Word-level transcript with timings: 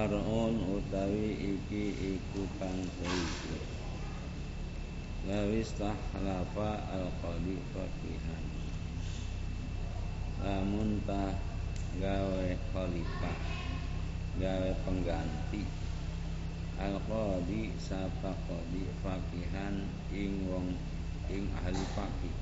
Far'un 0.00 0.56
utawi 0.64 1.36
iki 1.36 1.92
iku 1.92 2.48
kang 2.56 2.80
seiku 2.96 3.52
Lawis 5.28 5.76
tahlafa 5.76 6.88
al-qadi 6.88 7.60
faqihan 7.68 8.44
Lamun 10.40 11.04
tah 11.04 11.36
gawe 12.00 12.48
khalifah 12.72 13.38
Gawe 14.40 14.72
pengganti. 14.88 15.68
Al-qadi 16.80 17.76
sapa 17.76 18.32
qadi 18.48 18.88
faqihan 19.04 19.84
ing 20.16 20.48
wong 20.48 20.80
ing 21.28 21.44
ahli 21.60 21.84
faqih. 21.92 22.32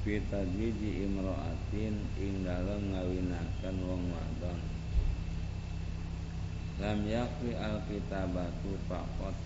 Fitajwiji 0.00 1.04
imro'atin 1.04 2.00
ing 2.16 2.48
dalem 2.48 2.96
ngawinaken 2.96 3.76
wong 3.84 4.08
wadon 4.08 4.75
lam 6.76 7.08
yakfi 7.08 7.56
alkitabatu 7.56 8.76
fakot 8.84 9.36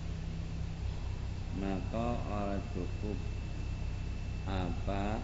maka 1.62 2.08
ora 2.30 2.58
cukup 2.74 3.18
apa 4.50 5.22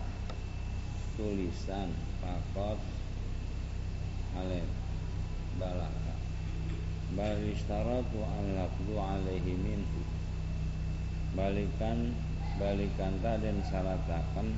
tulisan 1.18 1.90
fakot 2.22 2.78
alif 4.36 4.68
balaka. 5.56 6.14
Bal 7.16 7.40
istaratu 7.48 8.20
alaihi 8.22 9.54
minhu. 9.56 10.02
Balikan 11.32 12.12
balikan 12.56 13.12
dan 13.22 13.58
salatakan 13.66 14.48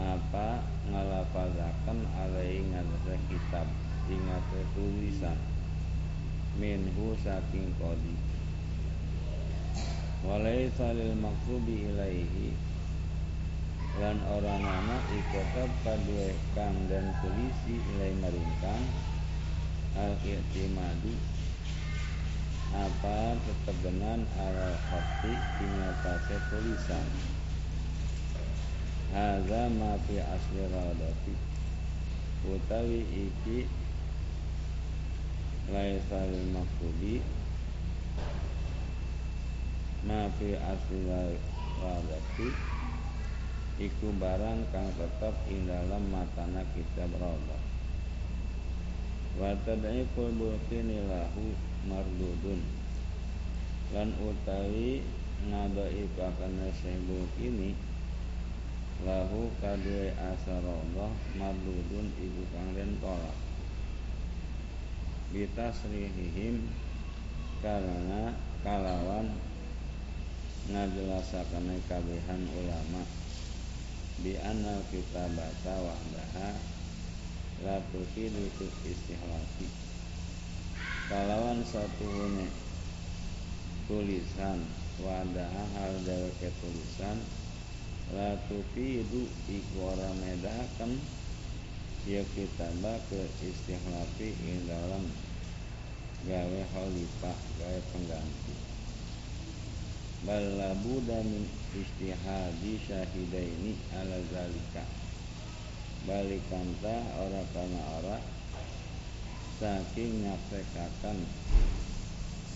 apa 0.00 0.64
ngalafazakan 0.88 1.98
alaihi 2.16 2.64
ngatasi 2.70 3.18
kitab 3.28 3.66
ingat 4.08 4.46
tulisan 4.72 5.51
minhu 6.60 7.16
saking 7.24 7.72
kodi. 7.80 8.16
Walaisa 10.22 10.92
lil 10.94 11.16
maktubi 11.18 11.88
ilaihi. 11.88 12.52
Lan 14.00 14.16
orang 14.24 14.64
nama 14.64 14.96
ikotab 15.12 15.68
kadue 15.84 16.32
kang 16.56 16.76
dan 16.88 17.12
polisi 17.20 17.76
ilai 17.76 18.16
maringkang 18.24 18.84
al 20.00 20.16
i'timadu. 20.24 21.12
Apa 22.72 23.36
tetegenan 23.44 24.24
ala 24.40 24.72
khati 24.88 25.32
ingatase 25.60 26.40
tulisan? 26.48 27.08
Haza 29.12 29.68
ma 29.76 29.92
fi 30.08 30.24
asli 30.24 30.64
radati. 30.72 31.36
Utawi 32.48 33.04
iki 33.12 33.68
laisa 35.70 36.26
lil 36.26 36.46
maktubi 36.50 37.22
ma 40.02 40.26
fi 40.34 40.58
asli 40.58 41.06
iku 43.78 44.08
barang 44.18 44.60
kang 44.74 44.90
tetap 44.98 45.34
ing 45.46 45.70
dalam 45.70 46.02
matana 46.10 46.66
kitab 46.74 47.10
roda 47.18 47.58
wa 49.38 49.50
tad'iful 49.64 50.28
bulqini 50.36 51.08
lahu 51.08 51.56
mardudun. 51.88 52.60
Lan 53.92 54.08
utawi 54.20 55.04
ngadaikaken 55.48 56.70
sebul 56.80 57.24
kini 57.36 57.74
lahu 59.02 59.50
kadue 59.58 60.14
asarullah 60.14 61.12
mardudun 61.36 62.06
iku 62.16 62.42
kang 62.54 62.68
den 62.78 62.96
tolak 63.02 63.36
bitasrihihim 65.32 66.68
karena 67.64 68.36
kalawan 68.62 69.32
ngajelasakan 70.68 71.66
kabehan 71.88 72.42
ulama. 72.54 73.02
Bi 74.22 74.38
anna 74.38 74.78
kitabata 74.92 75.74
wahdaha 75.82 76.54
la 77.64 77.80
tufidu 77.90 78.46
istihlafi 78.86 79.66
kalawan 81.08 81.62
satu 81.62 82.06
tulisan 83.86 84.58
wadaha 85.02 85.64
hal 85.78 85.94
ke 86.40 86.50
tulisan 86.58 87.18
la 88.14 88.34
tufidu 88.46 89.26
iku 89.46 89.92
ora 89.92 90.10
medahaken 90.22 90.98
ya 92.02 92.26
kitaba 92.34 92.98
ke 93.06 93.30
istihlafi 93.38 94.34
ing 94.42 94.66
dalam 94.66 95.06
gawe 96.26 96.60
khalifah 96.74 97.38
gawe 97.62 97.80
pengganti. 97.94 98.54
Balabu 100.26 101.02
dan 101.06 101.26
istihadi 101.74 102.78
syahidaini 102.86 103.78
ala 103.94 104.18
zalika. 104.34 104.82
Balikanta 106.02 106.96
ora 107.22 107.42
kana 107.54 107.82
ora 108.02 108.18
saking 109.62 110.26
nyaksekakan 110.26 111.22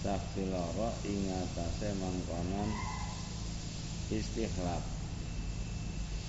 saksi 0.02 0.50
loro 0.50 0.90
ing 1.06 1.30
atase 1.30 1.94
mangkonan 2.02 2.70
istihlaf 4.10 4.82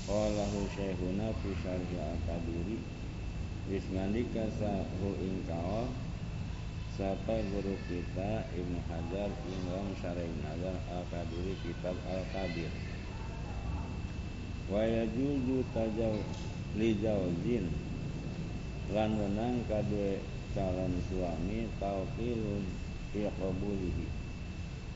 Qalahu 0.07 0.71
syekhuna 0.71 1.35
fi 1.43 1.49
syarhi 1.59 1.97
al-kabiri 1.99 2.96
Wis 3.67 3.83
sahu 3.91 5.09
ing 5.19 5.43
kawal 5.43 5.91
Sapa 6.95 7.35
guru 7.51 7.75
kita 7.91 8.47
Ibnu 8.55 8.79
Hajar 8.87 9.27
Imam 9.43 9.91
Syarih 9.99 10.31
Nazar 10.39 10.79
Al-Kabiri 10.87 11.59
Kitab 11.61 11.99
Al-Kabir 12.07 12.71
Wa 14.71 14.87
yajuzu 14.87 15.67
tajaw 15.75 16.15
li 16.79 16.95
jawzin 17.03 17.67
Lan 18.95 19.19
wenang 19.19 19.61
kadue 19.67 20.23
calon 20.55 20.95
suami 21.11 21.67
Tauqilun 21.75 22.63
fi 23.11 23.27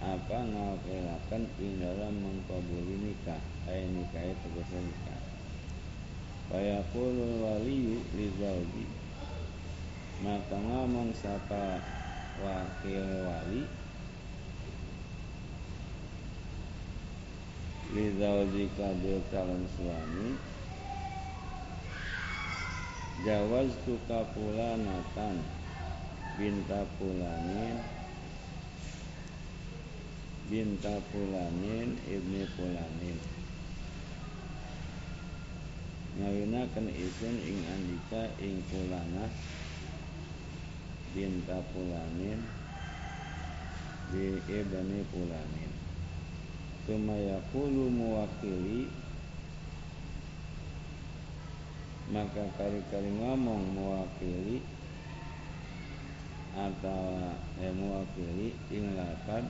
apa 0.01 0.33
ngakilakan 0.33 1.43
ing 1.61 1.77
dalam 1.77 2.13
mengkabuli 2.25 2.97
nikah 3.05 3.37
ay 3.69 3.85
nikah 3.85 4.33
tegese 4.41 4.81
nikah 4.81 5.20
Fayaqulul 6.51 7.39
waliyu 7.39 8.03
li 8.19 8.27
zawji. 8.35 8.83
Maka 10.19 10.59
ngomong 10.59 11.15
siapa 11.15 11.79
wakil 12.43 13.07
wali. 13.23 13.63
Li 17.95 18.05
zawji 18.19 18.67
kabil 18.75 19.23
calon 19.31 19.63
suami. 19.79 20.35
Jawaz 23.23 23.71
tuka 23.87 24.27
pulanatan 24.35 25.39
Binta 26.35 26.83
pulanin. 26.99 27.79
Binta 30.51 30.99
pulanin 31.15 31.95
Ibni 32.11 32.43
pulanin 32.59 33.30
ngawinaken 36.21 36.85
isun 36.93 37.35
ing 37.41 37.65
andika 37.65 38.29
ing 38.37 38.61
pulana 38.69 39.25
binta 41.17 41.57
pulanin 41.73 42.45
bi 44.13 44.37
ibni 44.45 45.01
pulanin. 45.09 45.73
Tuma 46.85 47.17
yakulu 47.17 47.89
muwakili 47.89 48.85
maka 52.11 52.43
kali-kali 52.59 53.07
ngomong 53.17 53.71
mewakili 53.71 54.59
atau 56.51 57.15
eh, 57.63 57.71
mewakili 57.71 58.51
ing 58.67 58.99
lapad 58.99 59.47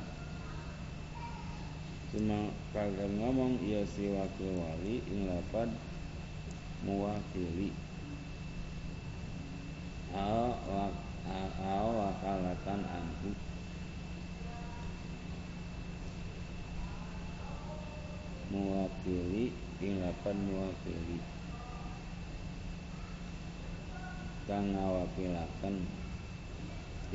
cuma 2.13 2.53
kagak 2.69 3.09
ngomong 3.17 3.57
ia 3.65 3.81
si 3.89 4.13
wakil 4.13 4.61
wali 4.61 5.01
ing 5.09 5.25
lapad 5.25 5.73
muwakili 6.85 7.69
au 10.15 11.87
wakalatan 11.99 12.81
anhu. 12.85 13.29
Muwakili 18.51 19.53
ing 19.81 20.03
lapan 20.03 20.37
muwakili 20.43 21.17
kang 24.51 24.75
ngawakilaken 24.75 25.87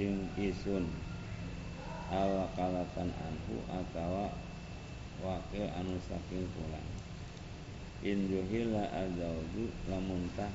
ing 0.01 0.25
isun 0.41 0.89
awakalatan 2.09 3.13
anhu 3.13 3.57
atawa 3.69 4.33
wakil 5.21 5.69
anu 5.77 6.01
saking 6.09 6.49
pulang 6.57 6.89
in 8.03 8.29
juhila 8.29 8.85
azauju 8.93 9.73
lamun 9.89 10.29
tah 10.37 10.53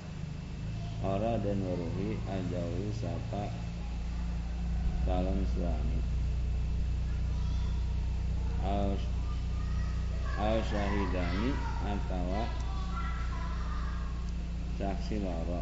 ora 1.01 1.41
dan 1.41 1.57
waruhi 1.65 2.19
ajauju 2.29 2.93
sapa 2.93 3.49
calon 5.05 5.41
suami. 5.49 5.99
Al 10.41 10.57
syahidani 10.61 11.49
atau 11.85 12.45
saksi 14.77 15.25
loro. 15.25 15.61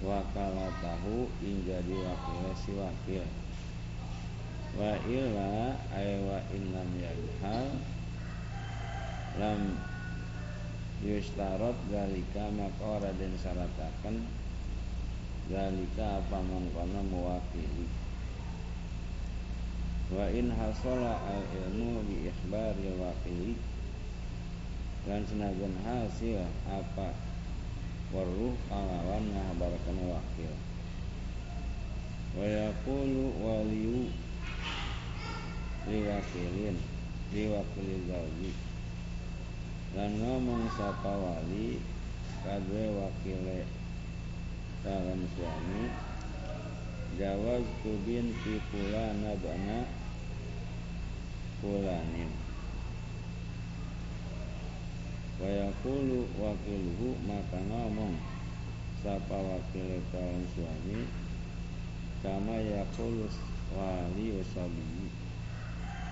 Wakala 0.00 0.72
tahu 0.80 1.28
ing 1.44 1.66
jadi 1.68 1.92
wakil 1.92 2.54
si 2.56 2.72
wakil. 2.72 3.26
Wa 4.78 4.96
illa 5.04 5.76
ay 5.92 6.24
wa 6.24 6.38
in 6.54 6.72
lam 6.72 6.90
lam 9.38 9.60
yustarot 11.00 11.76
galika 11.88 12.52
maka 12.52 12.84
ora 12.84 13.10
den 13.16 13.32
syarataken 13.40 14.26
galika 15.48 16.20
apa 16.20 16.38
mangkono 16.44 17.00
mewakili 17.08 17.88
wa 20.10 20.26
in 20.34 20.50
hasala 20.50 21.22
al 21.22 21.42
ilmu 21.54 22.02
bi 22.02 22.26
ikhbari 22.26 22.98
wakili. 22.98 23.54
Dan 25.00 25.24
senajan 25.24 25.80
hasil 25.80 26.44
apa 26.68 27.16
waruh 28.12 28.52
kalawan 28.68 29.32
ngahabarkan 29.32 29.96
wakil. 30.12 30.54
Wa 32.36 32.44
yaqulu 32.44 33.32
waliyu 33.40 34.12
liwakilin 35.88 36.76
liwakili 37.32 37.96
zawji 38.10 38.52
dan 39.90 40.10
ngomong 40.22 40.70
sapa 40.78 41.10
wali 41.10 41.82
kadwe 42.46 42.84
wakile 42.94 43.66
calon 44.86 45.22
suami 45.34 45.90
jawaz 47.18 47.66
tu 47.82 47.98
binti 48.06 48.62
fulana 48.70 49.34
bana 49.42 49.78
fulanin. 51.58 52.30
Wayakulu 55.40 56.28
wakilhu 56.36 57.16
maka 57.24 57.64
ngomong 57.64 58.12
Sapa 59.00 59.40
wakil 59.40 60.04
calon 60.12 60.44
suami 60.52 61.08
Kama 62.20 62.60
yakulu 62.60 63.24
wali 63.72 64.36
usabi 64.36 65.08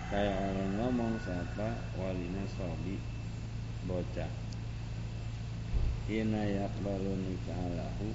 Kayak 0.09 0.33
orang 0.33 0.73
ngomong 0.81 1.21
sapa 1.21 1.77
walina 2.01 2.41
sobi 2.57 2.97
Bocah. 3.89 4.29
Ina 6.13 6.45
yakbalu 6.45 7.17
nikahalahu 7.25 8.13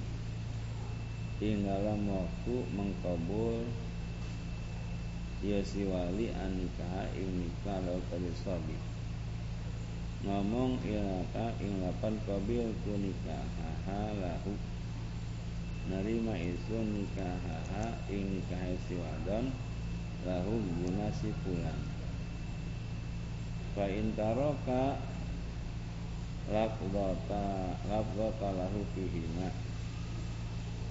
Ing 1.42 1.66
dalam 1.66 2.06
waktu 2.06 2.54
mengkabul. 2.78 3.66
Ya 5.42 5.58
si 5.66 5.82
wali 5.82 6.30
an 6.30 6.62
nikah 6.62 7.10
ing 7.18 7.42
nikah 7.42 7.82
lau 7.82 7.98
sobi. 8.38 8.78
Ngomong 10.22 10.78
ilaka 10.86 11.58
ing 11.58 11.82
lapan 11.82 12.22
kabil 12.22 12.70
tu 12.86 12.94
nikahaha 12.94 14.14
lahu. 14.22 14.54
Narima 15.90 16.38
isun 16.38 17.02
nikahaha 17.02 17.98
ing 18.08 18.38
nikah 18.38 18.78
si 18.86 18.94
wadon 18.94 19.50
lahu 20.22 20.54
guna 20.54 21.10
si 21.12 21.34
pulang. 21.42 21.82
Fa 23.74 23.90
intaroka 23.90 25.02
lafdota 26.52 27.44
lafdota 27.88 28.48
lahu 28.52 28.80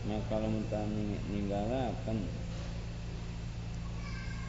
maka 0.03 0.23
kalau 0.27 0.51
mentah 0.51 0.83
ninggalakan 1.31 2.27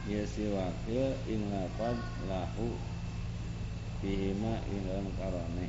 ya 0.05 0.21
si 0.27 0.51
wakil 0.51 1.15
ing 1.31 1.47
lapad 1.47 1.95
lahu 2.27 2.75
fihima 4.03 4.59
dalam 4.85 5.07
karone. 5.15 5.67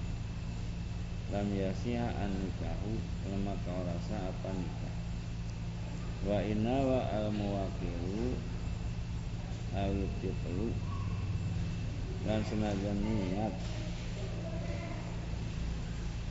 Lam 1.31 1.47
yasiha 1.55 2.07
an 2.19 2.31
nikahu 2.35 2.99
kau 3.63 3.81
rasa 3.87 4.31
apa 4.31 4.51
nikah. 4.51 4.95
Wa 6.27 6.39
inna 6.43 6.77
wa 6.83 7.01
al 7.07 7.31
muwakilu 7.31 8.35
tiflu 10.19 10.75
dan 12.27 12.43
senajan 12.43 12.99
niat 13.07 13.55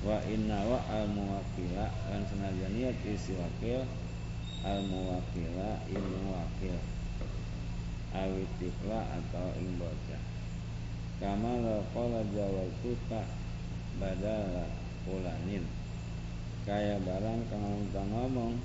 wa 0.06 0.22
inna 0.30 0.62
wa 0.69 0.78
al 0.86 1.10
muwakila 1.10 1.90
dan 2.06 2.22
senajan 2.30 2.72
niat 2.78 2.94
isi 3.02 3.34
wakil 3.34 3.81
al 4.62 4.86
muwakila 4.86 5.81
ilmu 5.90 6.30
wakil. 6.30 6.78
Awit 8.16 8.48
tifla 8.62 9.02
atau 9.18 9.50
ing 9.60 9.75
bocah. 9.81 10.24
Kama 11.19 11.60
la 11.66 11.81
qala 11.92 12.22
jawatuka 12.31 13.25
badala 14.00 14.69
fulanin 15.07 15.63
kaya 16.66 16.98
barang 16.98 17.42
kang 17.48 17.88
ngomong 17.94 18.58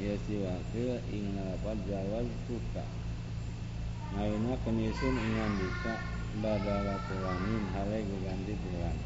ya 0.00 0.16
si 0.24 0.40
wakil 0.40 0.96
ing 1.12 1.36
lapat 1.36 1.78
jawab 1.84 2.26
tuka 2.48 2.80
ngawina 4.16 4.56
kenisun 4.64 5.14
ingan 5.14 5.52
duka 5.60 5.94
badala 6.40 6.96
fulanin 7.06 7.62
hale 7.76 7.98
ganti 8.24 8.56
fulan 8.56 8.96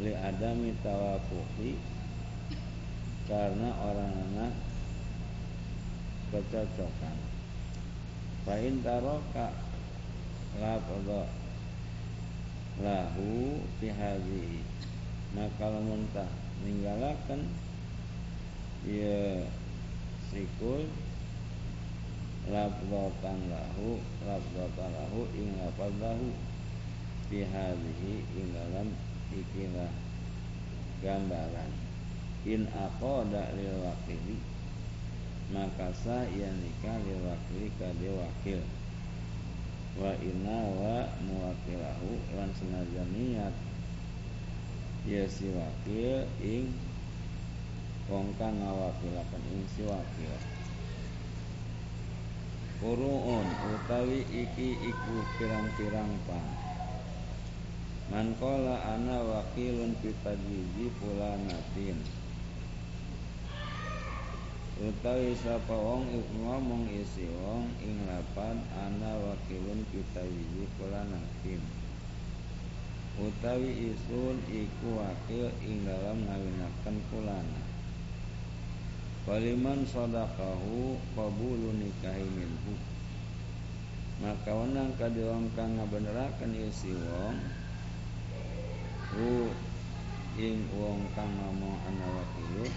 li 0.00 0.16
adami 0.16 0.72
tawafuki 0.80 1.76
karena 3.28 3.68
orang 3.76 4.14
anak 4.32 4.52
kecocokan. 6.32 7.16
Fa'in 8.48 8.80
taroka 8.80 9.52
lafadha 10.56 11.28
lahu 12.80 13.60
fi 13.78 13.92
hadhihi 13.92 14.64
maka 15.36 15.64
lamun 15.68 16.08
tah 16.12 16.28
ninggalaken 16.64 17.48
ya 18.88 19.44
sikul 20.32 20.88
lafdhatan 22.48 23.38
lahu 23.48 24.00
lafdhatan 24.26 24.90
lahu 24.92 25.28
ing 25.36 25.56
fi 27.30 27.38
hadhihi 27.48 28.12
ing 28.34 28.46
dalam 28.52 28.88
ikilah 29.32 29.92
gambaran. 31.00 31.72
In 32.44 32.66
aqada 32.74 33.54
lil 33.54 33.74
wakili 33.86 34.38
maka 35.52 35.92
sa 35.92 36.24
ia 36.32 36.48
nikah 36.48 36.96
lil 37.04 37.20
wakili 37.28 38.08
wakil. 38.08 38.60
Wa 39.92 40.12
inna 40.24 40.58
wa 40.72 41.04
muwakilahu 41.20 42.16
lan 42.32 42.48
senajan 42.56 43.08
niat 43.12 43.54
ya 45.04 45.28
si 45.28 45.52
wakil 45.52 46.24
ing 46.40 46.72
wong 48.08 48.32
kang 48.40 48.56
ngawakilaken 48.56 49.42
ing 49.52 49.64
si 49.76 49.84
wakil. 49.84 50.32
Uruun 52.82 53.46
utawi 53.46 54.26
iki 54.26 54.74
iku 54.74 55.14
pirang-pirang 55.38 56.10
pang 56.26 56.61
Man 58.12 58.36
qala 58.36 58.76
ana 58.92 59.24
wakilun 59.24 59.96
fi 60.04 60.12
tajwizi 60.20 60.92
fulanatin. 61.00 61.96
Utawi 64.84 65.32
sapa 65.40 65.72
wong 65.72 66.12
iku 66.12 66.44
ngomong 66.44 66.92
isi 66.92 67.24
wong 67.40 67.72
ing 67.80 68.04
lapan 68.04 68.60
ana 68.76 69.16
wakilun 69.16 69.80
kita 69.88 70.28
wiji 70.28 70.68
nakim 71.08 71.64
utawi 73.16 73.92
isun 73.92 74.40
iku 74.48 74.96
wakil 74.96 75.48
ing 75.64 75.84
dalam 75.84 76.24
ngawinaken 76.24 76.96
kulana 77.12 77.62
Waliman 79.22 79.86
sadaqahu 79.86 80.98
qabulu 81.14 81.70
nikahi 81.78 82.26
minhu. 82.26 82.74
Maka 84.18 84.50
wenang 84.50 84.90
kadi 84.98 85.22
wong 85.22 85.46
kang 85.54 85.78
ngabeneraken 85.78 86.58
isi 86.58 86.90
wong 86.90 87.61
hu 89.12 89.52
ing 90.40 90.64
wong 90.72 91.04
kang 91.12 91.28
ngomong 91.36 91.76
ana 91.84 92.06
wakilun 92.08 92.72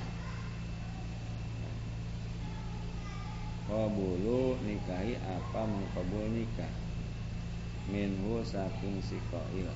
Kabulu 3.65 4.61
nikahi 4.61 5.17
apa 5.25 5.65
mengkabul 5.65 6.29
nikah? 6.29 6.69
Minhu 7.89 8.45
saking 8.45 9.01
si 9.01 9.17
koil 9.33 9.73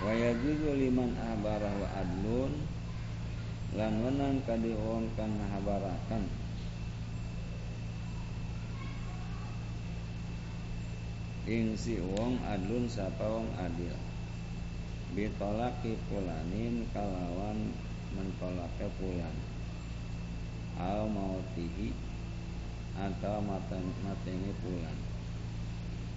Wayajuzu 0.00 0.80
liman 0.80 1.12
ahbarah 1.12 1.76
wa 1.76 1.88
adlun. 1.92 2.56
Lan 3.76 4.00
wenang 4.00 4.40
kadi 4.48 4.72
wong 4.72 5.12
kang 5.12 5.36
ngahabarakan 5.36 6.24
Ing 11.44 11.76
si 11.76 12.00
wong 12.00 12.40
adlun 12.48 12.88
sapa 12.88 13.28
wong 13.28 13.52
adil 13.60 14.05
Bitolaki 15.16 15.96
pulanin 16.12 16.84
kalawan 16.92 17.72
mentolake 18.12 18.84
pulan. 19.00 19.32
Al 20.76 21.08
mautihi 21.08 21.96
atau 23.00 23.40
mateni 23.40 24.52
pulang 24.60 25.00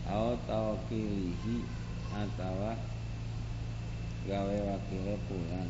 au 0.07 0.33
tawkilihi 0.47 1.63
atau 2.11 2.75
gawe 4.27 4.57
wakile 4.67 5.15
pulang 5.27 5.69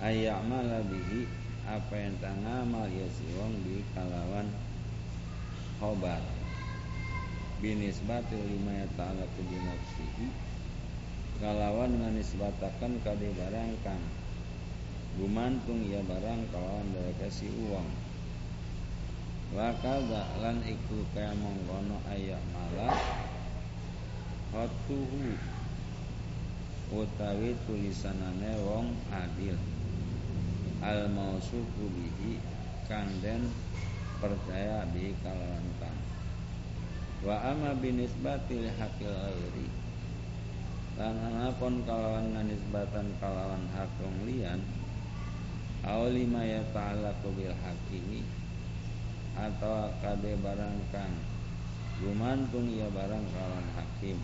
ayyamala 0.00 0.82
bihi 0.88 1.24
apa 1.68 1.94
yang 1.94 2.16
tangamal 2.18 2.88
ya 2.88 3.06
si 3.12 3.28
di 3.66 3.84
kalawan 3.92 4.48
khobar. 5.78 6.22
Binisbati 7.58 8.38
lima 8.38 8.70
ya 8.70 8.86
ta'ala 8.94 9.26
binafsihi 9.34 10.47
kalawan 11.38 11.94
nganisbatakan 12.02 12.98
kade 13.06 13.30
barang 13.38 13.72
kang 13.86 14.02
gumantung 15.18 15.86
ya 15.86 16.02
barang 16.02 16.50
kalawan 16.50 16.90
dari 16.90 17.14
kasih 17.22 17.50
uang. 17.70 17.86
Wakada 19.54 20.34
lan 20.42 20.60
iku 20.66 21.06
kaya 21.14 21.32
mongkono 21.38 22.02
ayak 22.10 22.42
malah 22.50 22.98
hotuhu 24.50 25.38
utawi 26.90 27.54
tulisanane 27.70 28.52
wong 28.66 28.98
adil. 29.14 29.54
Al 30.82 31.06
mausufu 31.10 31.86
bihi 31.86 32.42
kang 32.90 33.14
percaya 34.18 34.90
bi 34.90 35.14
kalawan 35.22 35.66
kang. 35.78 35.98
Wa 37.22 37.54
amma 37.54 37.78
binisbati 37.78 38.70
hakil 38.74 39.10
ghairi 39.10 39.77
lan 40.98 41.14
anapun 41.14 41.86
kalawan 41.86 42.34
nganisbatan 42.34 43.06
kalawan 43.22 43.62
hak 43.70 43.86
wong 44.02 44.26
liyan 44.26 44.58
aw 45.86 46.10
lima 46.10 46.42
ya 46.42 46.58
ta'ala 46.74 47.14
bil 47.22 47.54
hakimi 47.54 48.26
atau 49.38 49.94
kade 50.02 50.34
barang 50.42 50.78
kang 50.90 51.14
gumantung 52.02 52.66
ya 52.74 52.90
barang 52.90 53.24
kalawan 53.30 53.68
hakim. 53.78 54.18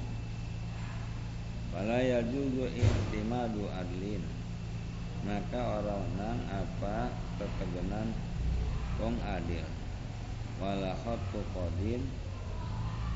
Fala 1.70 2.02
yajuzu 2.02 2.66
ihtimadu 2.74 3.70
adlin 3.70 4.26
maka 5.22 5.78
orang 5.78 6.06
nang 6.18 6.42
apa 6.50 7.14
ketegenan 7.38 8.10
wong 8.98 9.14
adil. 9.22 9.62
Wala 10.58 10.98
qadin 11.54 12.02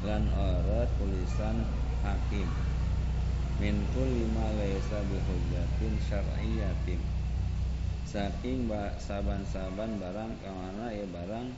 lan 0.06 0.30
ora 0.30 0.86
tulisan 0.94 1.66
hakim 2.06 2.46
min 3.58 3.82
kulli 3.90 4.26
ma 4.30 4.46
laysa 4.54 5.02
bihujjatin 5.10 5.94
syar'iyyatin. 6.06 7.02
Saking 8.08 8.70
saban-saban 8.96 10.00
barang 10.00 10.32
kamana 10.40 10.88
ya 10.94 11.04
barang 11.12 11.52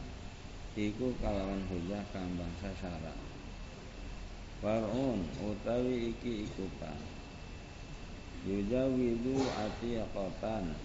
iku 0.75 1.15
kalawan 1.23 1.63
hujah 1.71 2.03
kang 2.11 2.27
bangsa 2.35 2.75
syarat 2.75 3.19
Far'un 4.61 5.25
utawi 5.41 6.11
iki 6.11 6.51
ikutan. 6.51 6.99
Yujawidu 8.45 9.41
atiqatan. 9.57 10.77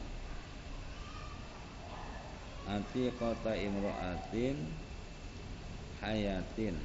Atiqata 2.66 3.52
imra'atin 3.58 4.58
hayatin 6.00 6.76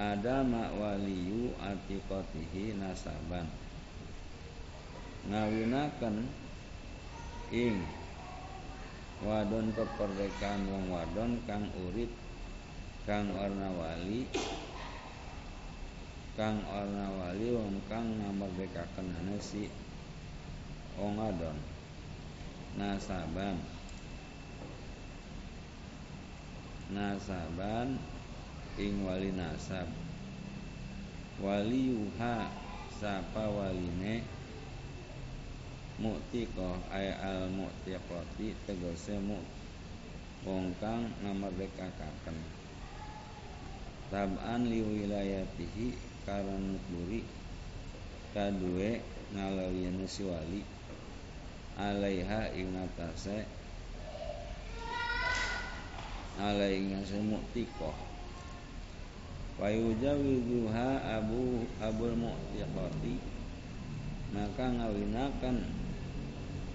ada 0.00 0.40
waliyu 0.80 1.52
atiqatihi 1.60 2.80
nasaban. 2.80 3.44
Ngawinaken 5.28 6.24
ing 7.52 7.84
wadon 9.20 9.68
keperdekaan 9.76 10.64
wong 10.72 10.88
wadon 10.88 11.36
kang 11.44 11.68
urip 11.84 12.08
kang 13.04 13.28
warna 13.36 13.68
wali 13.76 14.24
kang 16.32 16.64
orna 16.64 17.04
wali 17.20 17.52
wong 17.52 17.76
kang 17.84 18.08
ngamerdekaken 18.24 19.12
si 19.36 19.68
wong 20.96 21.20
adon 21.20 21.60
nasaban. 22.80 23.60
Nasaban 26.88 28.00
ing 28.78 29.02
wali 29.02 29.34
nasab. 29.34 29.88
Wali 31.40 31.90
yuha 31.90 32.52
sapa 33.00 33.48
waline? 33.48 34.22
Mu'tiqah 36.00 36.90
ay 36.92 37.12
al 37.12 37.52
mu'tiqati 37.52 38.56
tegese 38.64 39.20
mu 39.20 39.36
wong 40.48 40.72
kang 40.80 41.12
ngamerdekaken 41.20 42.36
tab'an 44.08 44.64
li 44.64 44.80
wilayatihi 44.80 45.92
karan 46.24 46.72
nuturi 46.76 47.20
kadue 48.32 49.00
ngalawian 49.36 50.00
si 50.08 50.24
wali. 50.24 50.62
Alaiha 51.80 52.52
ing 52.56 52.76
atase 52.76 53.44
alaiha 56.40 57.00
semutikoh 57.04 58.09
wa 59.60 59.68
yujawizuha 59.68 61.20
abu 61.20 61.68
abul 61.84 62.16
mu'tiqati 62.16 63.20
maka 64.32 64.64
ngawinakan 64.72 65.56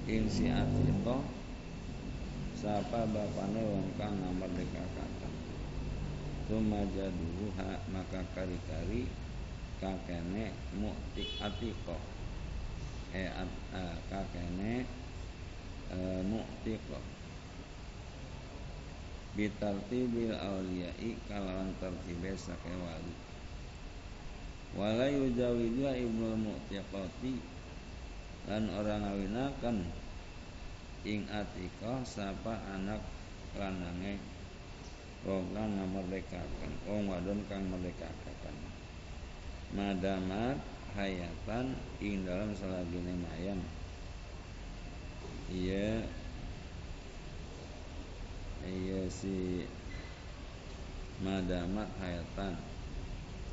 ing 0.06 0.30
si 0.30 0.54
atiqah 0.54 1.26
sapa 2.54 3.10
bapane 3.10 3.62
wong 3.66 3.90
kang 3.98 4.14
ngamerdekakan 4.22 5.12
Tumajaduha 6.46 7.90
maka 7.90 8.22
kari-kari 8.38 9.10
kakene 9.82 10.54
mu'tik 10.78 11.42
atiko 11.42 11.98
e 13.10 13.26
at, 13.26 13.50
uh, 13.74 13.98
kakene 14.14 14.86
e, 15.90 15.98
mu'tiko 16.22 17.15
bitartibil 19.36 20.32
awliyai 20.32 21.20
kalawan 21.28 21.72
tertibe 21.80 22.32
sake 22.40 22.72
wali. 22.80 23.16
Wala 24.76 25.08
yujawijua 25.08 25.96
ibnu 25.96 26.36
mu'tiqati 26.36 27.40
dan 28.48 28.68
orang 28.72 29.04
ngawinakan 29.04 29.78
ing 31.08 31.28
atiko 31.32 32.04
sapa 32.04 32.60
anak 32.76 33.00
lanange. 33.56 34.20
Wong 35.26 35.52
kang 35.58 35.74
ngamerdekakan 35.74 36.72
wong 36.86 37.10
wadon 37.10 37.42
kang 37.50 37.66
merdekakan 37.66 38.56
madamat 39.74 40.62
hayatan 40.94 41.74
ing 41.98 42.24
dalam 42.24 42.54
selagine 42.54 43.18
mayam 43.20 43.60
iya 45.50 46.06
iya 48.66 49.06
si 49.10 49.66
madamat 51.22 51.90
hayatan. 52.02 52.58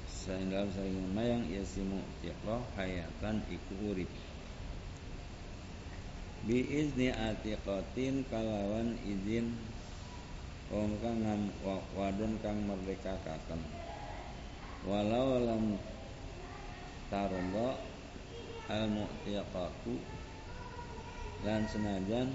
Saing 0.09 0.50
dalam 0.50 0.71
selagine 0.73 1.09
mayang 1.12 1.45
iya 1.49 1.62
si 1.62 1.85
mu'tiqah 1.85 2.62
hayatan 2.75 3.45
iku 3.52 3.92
urip. 3.92 4.11
Bi 6.42 6.66
izni 6.66 7.12
atiqatin 7.12 8.26
kalawan 8.26 8.99
izin 9.07 9.54
wong 10.73 10.97
kang 11.04 11.21
wadon 11.95 12.33
kang 12.40 12.59
merdekakan 12.64 13.61
walau 14.83 15.38
lam 15.38 15.78
tarda 17.12 17.76
al 18.73 18.85
mu'tiqatu 18.90 19.95
lan 21.45 21.62
senajan 21.69 22.33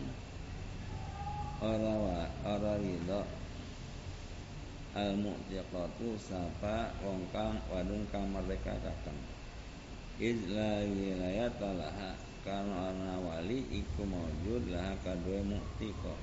ora 1.61 2.29
ora 2.45 2.73
ridho. 2.77 3.21
Al 4.97 5.13
mu'tiqatu 5.13 6.17
sapa 6.17 6.89
wong 7.05 7.29
kang 7.29 7.61
wadon 7.69 8.01
kang 8.09 8.33
kakang 8.33 9.21
iz 10.17 10.49
la 10.49 10.81
wilayat 10.81 11.53
laha 11.61 12.17
karena 12.41 12.89
ana 12.89 13.21
wali 13.21 13.61
iku 13.69 14.01
maujud 14.09 14.73
laha 14.73 14.97
kadue 15.05 15.45
mu'tiqa 15.45 16.17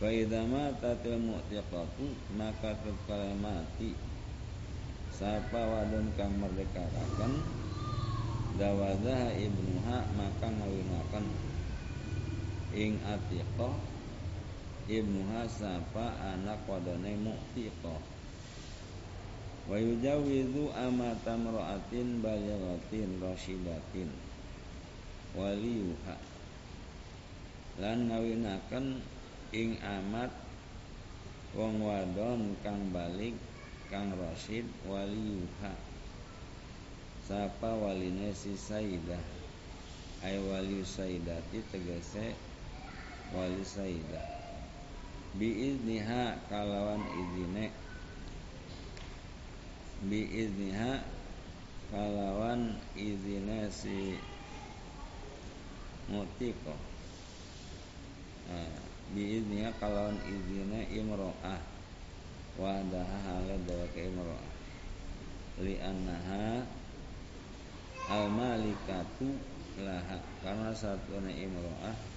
fa 0.00 0.08
idza 0.08 0.40
matatil 0.48 1.20
mu'tiqatu 1.20 2.06
maka 2.32 2.72
tatkala 2.80 3.36
mati 3.36 3.92
Sapa 5.14 5.62
wadon 5.62 6.10
kang 6.18 6.34
merdekakan 6.42 7.38
Dawadah 8.58 9.30
ibnuha 9.38 9.98
maka 10.18 10.46
ngawinakan 10.50 11.53
Ing 12.74 12.98
atiqah 13.06 13.78
Ibnuha 14.84 15.48
sapa 15.48 16.12
anak 16.20 16.68
wadone 16.68 17.16
mu'tiqah. 17.16 18.02
Wa 19.64 19.80
yujawizu 19.80 20.74
amata 20.76 21.40
mra'atin 21.40 22.20
balighatin 22.20 23.16
rasyidatin 23.22 24.10
Waliyuha 25.32 26.16
lan 27.80 28.06
ngawinaken 28.06 29.02
ing 29.50 29.74
amat 29.82 30.30
wong 31.58 31.82
wadon 31.82 32.54
kang 32.62 32.90
balik 32.94 33.34
kang 33.90 34.14
rasyid 34.14 34.62
waliyuha 34.86 35.74
sapa 37.26 37.74
waline 37.74 38.30
si 38.30 38.54
Saidah 38.54 39.22
ay 40.22 40.38
wali 40.38 40.86
Saidati 40.86 41.66
tegese 41.66 42.43
wali 43.34 43.66
Saidah 43.66 44.34
biizniha 45.34 46.38
kalawan 46.46 47.02
izine 47.10 47.74
biizniha 50.06 51.02
kalawan 51.90 52.78
izine 52.94 53.66
si 53.74 54.14
mutiko. 56.06 56.74
Nah, 58.46 58.78
biizniha 59.10 59.74
kalawan 59.82 60.18
izine 60.28 60.86
imro'ah. 60.94 61.62
Wadaha 62.54 63.18
hala 63.26 63.58
dawake 63.66 64.06
imro'ah. 64.06 64.52
Li 65.58 65.82
annaha 65.82 66.62
al 68.06 68.30
malikatu 68.30 69.34
laha. 69.82 70.22
Karena 70.46 70.70
satu 70.70 71.18
imro'ah 71.18 72.13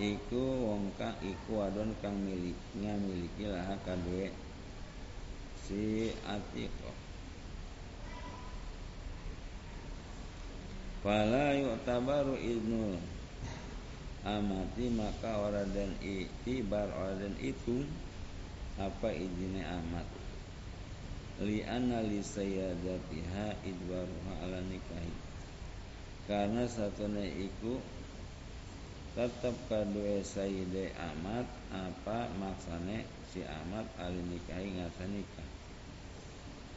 iku 0.00 0.42
wong 0.72 0.92
kang 0.96 1.16
iku 1.20 1.60
wadon 1.60 1.92
kang 2.00 2.16
milik 2.24 2.56
miliki 2.76 3.44
laha 3.48 3.76
kadue 3.84 4.32
si 5.68 6.12
atiqah 6.24 7.02
Fala 11.02 11.50
yu'tabaru 11.58 12.38
idnul 12.38 12.94
amati 14.22 14.86
maka 14.94 15.34
orang 15.34 15.66
dan 15.74 15.90
itibar 15.98 16.86
orang 16.94 17.18
dan 17.26 17.34
itu 17.42 17.82
apa 18.78 19.10
izinnya 19.10 19.66
amat. 19.82 20.06
Li 21.42 21.66
anna 21.66 22.06
li 22.06 22.22
sayyadatiha 22.22 23.66
idbaruha 23.66 24.32
ala 24.46 24.62
nikahi. 24.62 25.14
Karena 26.30 26.70
satu 26.70 27.10
iku 27.18 27.82
tetap 29.12 29.52
kedua 29.68 30.24
sayyide 30.24 30.96
amat 30.96 31.44
apa 31.68 32.32
maksane 32.40 33.04
si 33.28 33.44
amat 33.44 33.84
ali 34.00 34.24
nikahi 34.24 34.80
ngasa 34.80 35.04
nikah? 35.08 35.50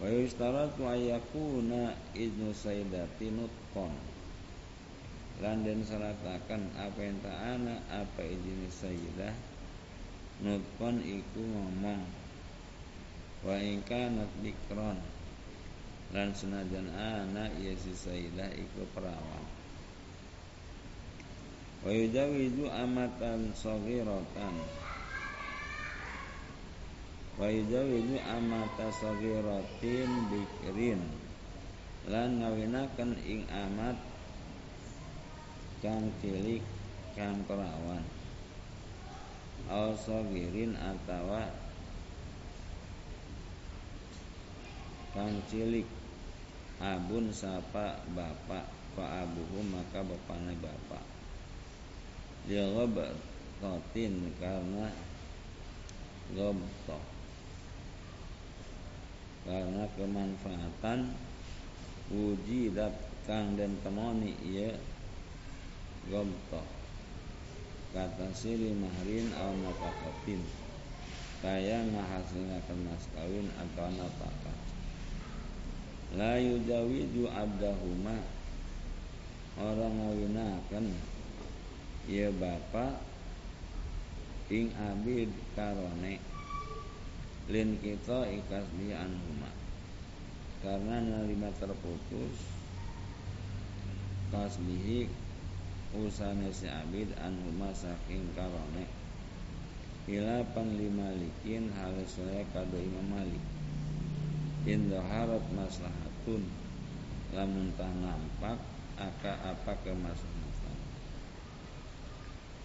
Wa 0.03 0.11
yustaratu 0.11 0.83
ayakuna 0.83 1.95
idnu 2.11 2.51
sayyidati 2.51 3.31
nutqon 3.31 3.95
lan 5.43 5.67
den 5.67 5.83
salatakan 5.83 6.71
apa 6.79 6.99
yang 7.03 7.19
ta'ana 7.19 7.75
apa 7.91 8.23
izin 8.23 8.71
sayyidah 8.71 9.35
nutqon 10.43 11.03
iku 11.03 11.43
ngomong 11.43 12.03
wa 13.43 13.55
ingkanat 13.59 14.31
bikron 14.39 14.95
lan 16.15 16.31
senajan 16.31 16.87
anak 16.95 17.51
ya 17.59 17.75
si 17.75 17.91
sayyidah 17.91 18.47
iku 18.55 18.87
perawan 18.95 19.54
wa 21.85 21.93
yujawizu 21.93 22.65
amatan 22.65 23.53
saghiratan. 23.53 24.55
Wa 27.37 27.45
yujawizu 27.45 28.17
amata 28.25 28.89
saghiratin 28.89 30.09
bikrin. 30.33 31.01
Lan 32.09 32.41
ngawinaken 32.41 33.21
ing 33.21 33.45
amat 33.49 33.97
kang 35.85 36.09
cilik 36.21 36.65
kang 37.13 37.45
perawan 37.45 38.01
girin 40.33 40.73
atawa 40.77 41.49
kang 45.13 45.37
cilik. 45.53 45.85
Abun 46.75 47.31
sapa 47.31 48.03
bapak 48.11 48.67
fa 48.99 49.23
abuhu 49.23 49.63
maka 49.71 50.03
bapaknya 50.03 50.51
bapak 50.59 51.14
dia 52.45 52.65
totin 53.61 54.13
karena 54.37 54.87
gobtoh 56.33 57.03
karena 59.45 59.83
kemanfaatan 59.93 61.13
wujidat 62.09 62.93
kang 63.25 63.57
dan 63.57 63.73
temoni 63.81 64.37
ia 64.45 64.73
gomto 66.09 66.61
kata 67.93 68.29
siri 68.33 68.73
mahrin 68.77 69.33
al 69.33 69.53
nafakatin 69.65 70.41
kaya 71.45 71.77
ngahasilkan 71.93 72.79
mas 72.89 73.05
kawin 73.13 73.45
atau 73.53 73.89
nafkah. 73.93 74.57
La 76.17 76.41
yujawizu 76.41 77.29
abdahuma 77.29 78.17
orang 79.61 79.93
ngawinakan 79.93 80.89
ya 82.05 82.29
bapak 82.29 83.01
ing 84.53 84.69
abid 84.77 85.33
karone 85.57 86.21
lin 87.49 87.77
kita 87.81 88.29
ikas 88.29 88.65
di 88.77 88.93
anhuma. 88.93 89.49
Karena 90.61 91.01
nerima 91.01 91.49
terputus 91.57 92.37
kasbihi 94.29 95.09
usane 95.97 96.53
si 96.53 96.69
abid 96.69 97.09
anhuma 97.17 97.73
saking 97.73 98.33
karone. 98.37 98.85
Ila 100.05 100.45
panlimalikin 100.53 101.73
halis 101.73 102.13
saya 102.13 102.45
kado 102.53 102.77
imam 102.77 103.17
malik. 103.17 103.41
Indaharat 104.69 105.45
maslahatun 105.57 106.45
lamun 107.33 107.73
tah 107.73 107.89
nampak 107.89 108.61
aka 108.97 109.33
apa 109.53 109.73
kemaslahatan 109.81 110.74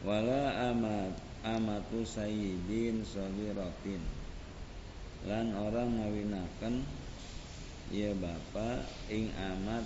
wala 0.01 0.73
amat 0.73 1.13
amatu 1.45 2.01
sayyidin 2.05 3.05
sabiratin 3.05 4.01
lan 5.29 5.53
orang 5.53 6.01
ngawinaken 6.01 6.81
ya 7.93 8.15
bapak 8.17 8.87
ing 9.13 9.29
amat 9.37 9.85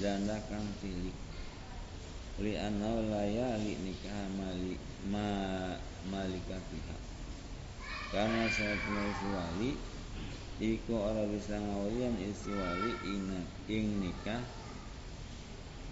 janda 0.00 0.40
kang 0.48 0.64
cilik. 0.80 1.16
Li 2.40 2.56
anau 2.56 3.04
layali 3.12 3.76
nikah 3.84 4.24
mali 4.40 4.80
ma 5.12 5.28
malikatiha 6.08 6.96
karena 8.08 8.48
saat 8.48 8.80
wali 9.32 9.76
iku 10.60 10.96
ora 10.96 11.28
bisa 11.28 11.60
ngawalian 11.60 12.16
isi 12.24 12.52
wali 12.56 12.92
ing, 13.68 14.00
nikah 14.00 14.40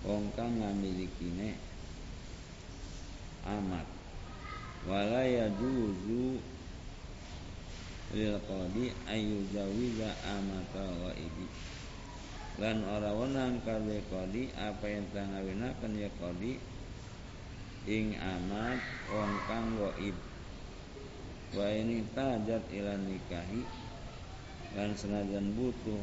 wong 0.05 0.33
kang 0.33 0.57
ngamilikine 0.57 1.70
amat. 3.47 3.87
Wala 4.89 5.25
yajuzu 5.25 6.41
lil 8.11 8.37
qadi 8.43 8.91
ayu 9.07 9.47
jawiza 9.55 10.11
amata 10.27 10.83
wa 10.99 11.15
ibi 11.15 11.47
lan 12.59 12.83
ora 12.83 13.15
wenang 13.15 13.63
kabeh 13.63 14.03
kodi 14.11 14.51
apa 14.59 14.83
yang 14.91 15.07
tang 15.15 15.31
ngawinaken 15.31 15.95
ya 15.95 16.11
kodi 16.19 16.59
ing 17.87 18.19
amat 18.19 18.83
wong 19.15 19.33
kang 19.47 19.79
gaib 19.79 20.17
wa 21.55 21.67
ini 21.71 22.03
tajat 22.11 22.67
ila 22.75 22.99
nikahi 22.99 23.63
lan 24.75 24.91
senajan 24.99 25.55
butuh 25.55 26.03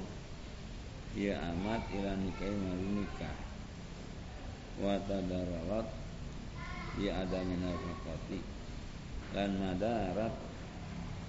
ya 1.15 1.39
amat 1.54 1.82
ila 1.91 2.13
nikahi 2.19 2.56
mari 2.56 2.88
nikah. 3.02 3.38
Wa 4.78 5.02
tadararat 5.10 5.89
ya 6.98 7.22
ada 7.22 7.40
minafakati 7.46 8.42
lan 9.38 9.54
madarat 9.62 10.34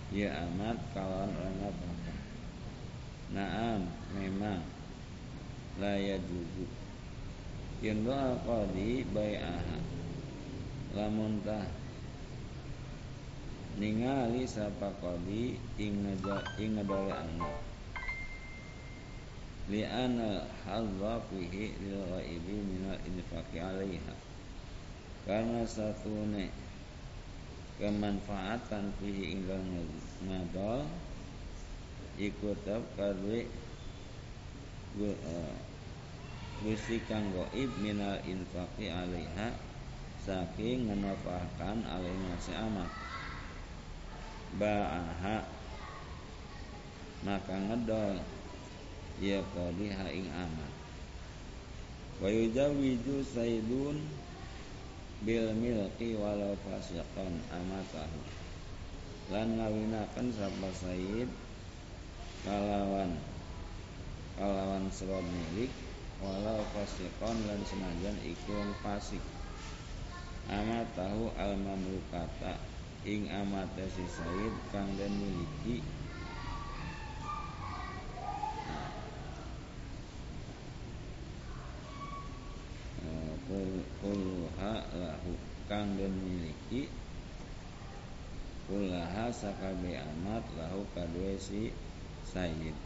ya 0.08 0.32
amat 0.48 0.78
kawan 0.96 1.28
orang 1.28 1.68
apa. 1.68 1.90
Naam 3.28 3.80
memang. 4.16 4.64
La 5.78 5.94
yajuzu. 5.94 6.66
Yen 7.84 8.02
doa 8.02 8.34
qadi 8.42 9.06
bai'aha 9.14 9.78
lamun 10.96 11.38
tah 11.46 11.62
ningali 13.78 14.42
sapa 14.48 14.90
qadi 14.98 15.54
ing 15.78 16.02
ngadawe 16.02 17.12
anak. 17.14 17.62
Li 19.68 19.84
ana 19.84 20.48
hadza 20.64 21.22
fihi 21.28 21.76
lil 21.78 22.00
ghaibi 22.08 22.56
min 22.56 22.88
al 22.88 22.98
infaqi 23.04 23.60
alaiha 23.60 24.27
karena 25.28 25.60
satu 25.68 26.24
ne 26.32 26.48
kemanfaatan 27.76 28.96
fihi 28.96 29.36
ing 29.36 29.44
ngadol 30.24 30.88
ikut 32.16 32.64
kadwe 32.96 33.44
Gusti 36.58 36.98
kang 37.06 37.30
gaib 37.30 37.70
minal 37.78 38.18
infaqi 38.26 38.90
alaiha 38.90 39.54
saking 40.26 40.90
ngenofahkan 40.90 41.86
alaihi 41.86 42.34
si 42.42 42.50
amat. 42.50 42.90
Ba'aha 44.58 45.46
maka 47.22 47.54
ngedol 47.54 48.18
ya 49.22 49.38
qadiha 49.54 50.10
ing 50.10 50.26
amat. 50.34 50.72
Wa 52.18 52.26
yujawizu 52.26 53.22
saidun 53.22 54.02
bil 55.26 55.50
milki 55.58 56.14
walau 56.14 56.54
fasiqan 56.62 57.42
amatahu. 57.50 58.20
Lan 59.28 59.58
ngawinaken 59.58 60.26
sapa 60.32 60.70
said 60.72 61.28
kalawan 62.46 63.12
kalawan 64.38 64.86
sebab 64.94 65.20
milik 65.20 65.72
walau 66.22 66.62
fasiqan 66.72 67.36
lan 67.44 67.60
senajan 67.66 68.16
iku 68.24 68.56
fasik. 68.80 69.22
Amat 70.48 70.88
tahu 70.96 71.28
al 71.36 71.60
mamlukata 71.60 72.56
ing 73.04 73.28
amate 73.28 73.84
si 73.92 74.06
said 74.08 74.54
kang 74.72 74.88
den 74.96 75.12
miliki 75.12 75.97
kulha 83.48 84.74
lahu 84.92 85.32
kang 85.68 85.96
den 85.96 86.12
miliki. 86.12 86.92
Kulaha 88.68 89.32
sakabe 89.32 89.96
amat 89.96 90.44
lahu 90.60 90.84
kadue 90.92 91.40
si 91.40 91.72
sayyid. 92.28 92.76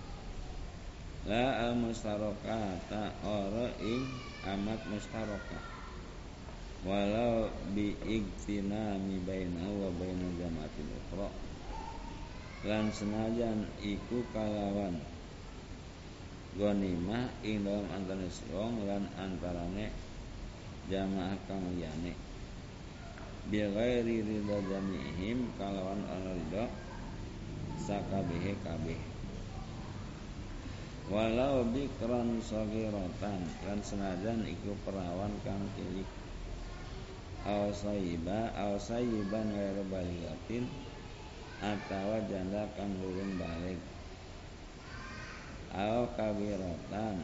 La 1.27 1.67
al 1.67 1.75
mustarokata 1.79 3.15
ora 3.27 3.67
ing 3.83 4.07
amat 4.47 4.81
mustaroka 4.91 5.59
walau 6.83 7.47
bi 7.75 7.95
mi 7.95 9.17
baina 9.23 9.67
wa 9.71 9.91
baina 9.95 10.27
jamaatin 10.39 10.89
ukhra. 10.91 11.31
Lan 12.63 12.91
senajan 12.95 13.67
iku 13.83 14.23
kalawan 14.31 14.99
gonimah 16.59 17.27
ing 17.43 17.67
dalam 17.67 17.87
antara 17.91 18.27
wong 18.55 18.87
lan 18.87 19.07
antarane 19.19 20.12
jamaah 20.93 21.41
kang 21.49 21.65
liyane 21.73 22.13
bi 23.49 23.65
ghairi 23.65 24.21
ridha 24.21 24.61
jami'ihim 24.69 25.49
kalawan 25.57 26.05
ridha 26.05 26.69
sakabehe 27.81 28.53
kabeh 28.61 29.01
walau 31.13 31.67
bikran 31.69 32.41
sagiratan 32.41 33.41
lan 33.69 33.79
senajan 33.85 34.49
iku 34.49 34.73
perawan 34.87 35.33
kang 35.45 35.61
cilik. 35.77 36.09
Aw 37.43 37.75
sayyiba 37.75 38.55
aw 38.55 38.79
sayyiban 38.79 39.51
ghairu 39.51 39.83
baligatin 39.91 40.65
atawa 41.59 42.23
janda 42.31 42.71
kang 42.79 42.95
belum 43.03 43.35
balik. 43.35 43.83
Aw 45.75 46.07
kabiratan 46.15 47.19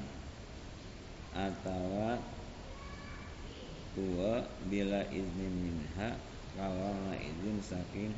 atawa 1.39 2.19
tua 3.99 4.47
bila 4.71 5.03
izin 5.11 5.55
minha 5.59 6.15
kalau 6.55 6.95
izin 7.19 7.59
saking 7.59 8.15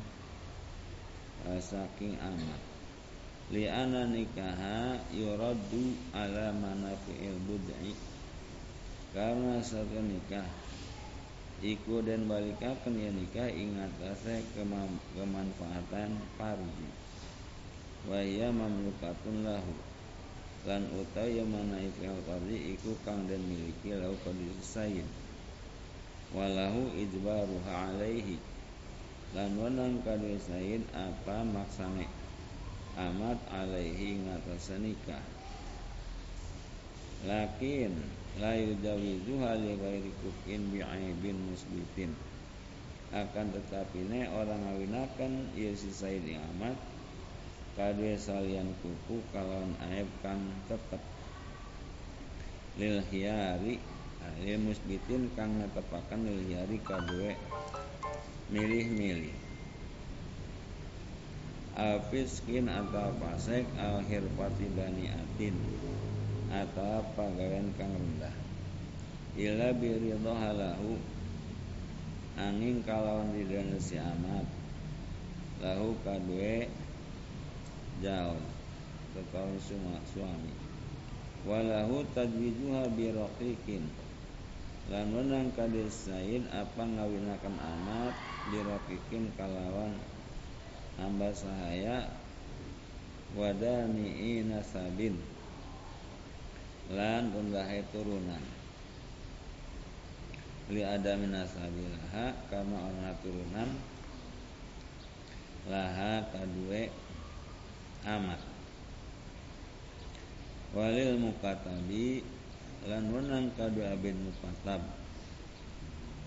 uh, 1.49 1.57
saking 1.57 2.21
amat. 2.21 2.61
Li'ana 3.49 4.05
nikaha 4.05 5.01
yuraddu 5.09 5.97
ala 6.13 6.53
manafi'il 6.53 7.33
bud'i. 7.49 7.97
Karena 9.11 9.57
satu 9.59 9.99
nikah 10.05 10.45
iku 11.65 12.05
dan 12.05 12.29
balikaken 12.29 12.95
ya 12.95 13.11
nikah 13.11 13.49
ingat 13.49 13.91
ase 14.05 14.45
kemanfaatan 15.17 16.15
farji 16.37 16.89
wa 18.05 18.21
ya 18.21 18.53
mamlukatun 18.53 19.49
lahu. 19.49 19.73
Lan 20.61 20.85
utawi 20.93 21.41
mana 21.41 21.81
ifil 21.81 22.21
farji 22.21 22.77
iku 22.77 22.93
kang 23.01 23.25
dan 23.25 23.41
miliki 23.49 23.97
lahu 23.97 24.13
kondisi 24.21 24.61
sayin 24.61 25.09
walahu 26.31 26.91
ijbaruha 26.95 27.91
alaihi. 27.91 28.39
Lan 29.31 29.55
wenang 29.55 30.03
kadhe 30.03 30.35
said 30.43 30.83
apa 30.91 31.43
maksane? 31.47 32.07
Amat 32.99 33.39
alaihi 33.51 34.19
ngatas 34.27 34.75
nikah. 34.83 35.23
Lakin 37.23 37.95
la 38.43 38.57
yujawizuha 38.57 39.51
li 39.61 39.79
ghairi 39.79 40.11
kukin 40.19 40.73
bi'aibin 40.75 41.37
musbitin. 41.47 42.11
Akan 43.11 43.51
tetapi 43.51 44.07
ne 44.07 44.27
orang 44.31 44.63
ngawinakan 44.67 45.51
ieu 45.55 45.75
si 45.75 45.91
Said 45.91 46.23
amat. 46.27 46.75
Kadue 47.71 48.19
salian 48.19 48.67
kuku 48.83 49.23
kalon 49.31 49.71
aib 49.95 50.07
kang 50.19 50.43
tetep. 50.67 50.99
Lil 52.75 52.99
hiyari 53.07 53.79
lil 54.41 54.57
musbitin 54.57 55.29
kang 55.37 55.61
netepaken 55.61 56.25
hari 56.25 56.77
kadue 56.81 57.37
milih-milih. 58.49 59.37
Al 61.77 62.01
fiskin 62.09 62.65
atau 62.67 63.13
pasek 63.21 63.63
al 63.77 64.01
hirfati 64.03 64.67
bani 64.73 65.13
atin 65.13 65.55
atau 66.49 67.05
pagawean 67.13 67.69
kang 67.77 67.93
rendah. 67.93 68.35
Ila 69.37 69.71
biridho 69.77 70.33
halahu 70.35 70.99
angin 72.35 72.83
kalawan 72.83 73.31
ridhana 73.37 73.79
si 73.79 73.95
amat 73.95 74.43
lahu 75.61 75.93
kadue 76.01 76.65
jauh 78.01 78.41
tetapi 79.13 79.57
suami. 80.11 80.53
Walahu 81.41 82.05
tajwijuha 82.13 82.89
biroqiqin 82.93 84.00
lan 84.89 85.13
menang 85.13 85.53
kades 85.53 86.09
sain 86.09 86.49
apa 86.49 86.81
ngawinakan 86.81 87.55
amat 87.59 88.15
dirokikin 88.49 89.29
kalawan 89.37 89.93
hamba 90.97 91.29
sahaya 91.29 92.09
wadani 93.37 94.41
nasabin 94.47 95.19
lan 96.91 97.31
undahe 97.31 97.85
turunan. 97.95 98.43
Li 100.71 100.83
ada 100.83 101.19
minasabilaha 101.19 102.47
karena 102.47 102.77
orang 102.79 103.15
turunan. 103.23 103.69
Laha 105.67 106.25
kadue 106.33 106.89
amat 108.01 108.41
walil 110.73 111.19
mukatabi 111.21 112.25
lan 112.89 113.13
wenang 113.13 113.53
kadu 113.53 113.85
abin 113.85 114.17
mukatab 114.25 114.81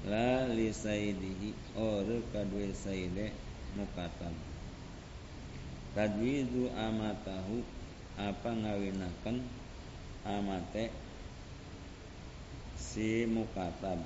la 0.06 0.46
li 0.52 0.70
saidihi 0.70 1.50
or 1.74 2.06
kadu 2.30 2.62
saide 2.70 3.34
mukatab 3.74 4.34
kadwizu 5.94 6.70
amatahu 6.74 7.62
apa 8.14 8.50
ngawinaken 8.54 9.42
amate 10.22 10.94
si 12.78 13.26
mukatab 13.26 13.98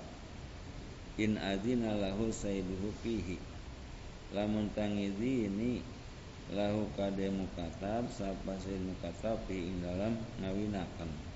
in 1.18 1.36
azina 1.36 1.98
lahu 1.98 2.30
saiduhu 2.32 2.94
fihi. 3.04 3.36
Lamun 4.32 4.70
tangizini 4.72 5.84
lahu 6.52 6.88
kade 6.96 7.28
mukatab 7.32 8.08
sapa 8.08 8.56
si 8.60 8.76
mukatab 8.80 9.36
fi 9.44 9.56
ing 9.56 9.84
dalam 9.84 10.16
ngawinaken 10.40 11.27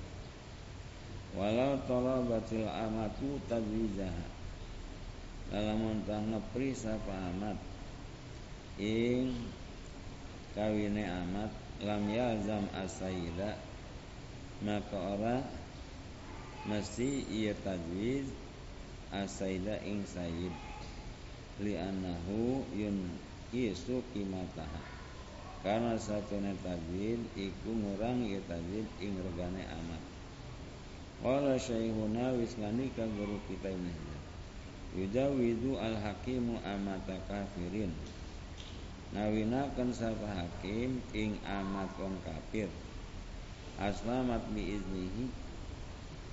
walau 1.32 1.80
talabatil 1.88 2.68
amatu 2.68 3.40
tadwijaha 3.48 4.26
dalam 5.52 6.00
ngepri 6.04 6.72
sapa 6.72 7.12
amat 7.32 7.56
ing 8.80 9.32
kawine 10.56 11.04
amat 11.04 11.52
lam 11.84 12.04
yalzam 12.08 12.64
asaida 12.72 13.56
maka 14.64 14.96
ora 14.96 15.36
mesti 16.68 17.26
ia 17.28 17.56
tajwiz 17.64 18.28
asaida 19.12 19.76
ing 19.84 20.06
sayyid 20.08 20.54
li 21.60 21.76
annahu 21.76 22.64
yun 22.72 22.96
isu 23.52 24.00
kimataha. 24.16 24.82
Karena 25.62 25.94
satu 25.94 26.40
tajwid 26.64 27.20
iku 27.36 27.70
ngurang 27.70 28.24
ia 28.24 28.40
tajwid 28.48 28.88
ing 28.98 29.14
regane 29.20 29.62
amat 29.68 30.11
Qala 31.22 31.54
syaihuna 31.54 32.34
wismanika 32.34 33.06
guru 33.14 33.38
kita 33.46 33.70
ini. 33.70 33.94
Yujawidu 34.98 35.78
al-hakimu 35.78 36.58
amata 36.66 37.14
kafirin. 37.30 37.94
Nawinakan 39.14 39.94
sapa 39.94 40.26
hakim 40.26 40.98
ing 41.14 41.38
amat 41.46 41.94
wong 42.02 42.18
kafir. 42.26 42.66
Aslamat 43.78 44.42
bi 44.50 44.74
iznihi 44.74 45.30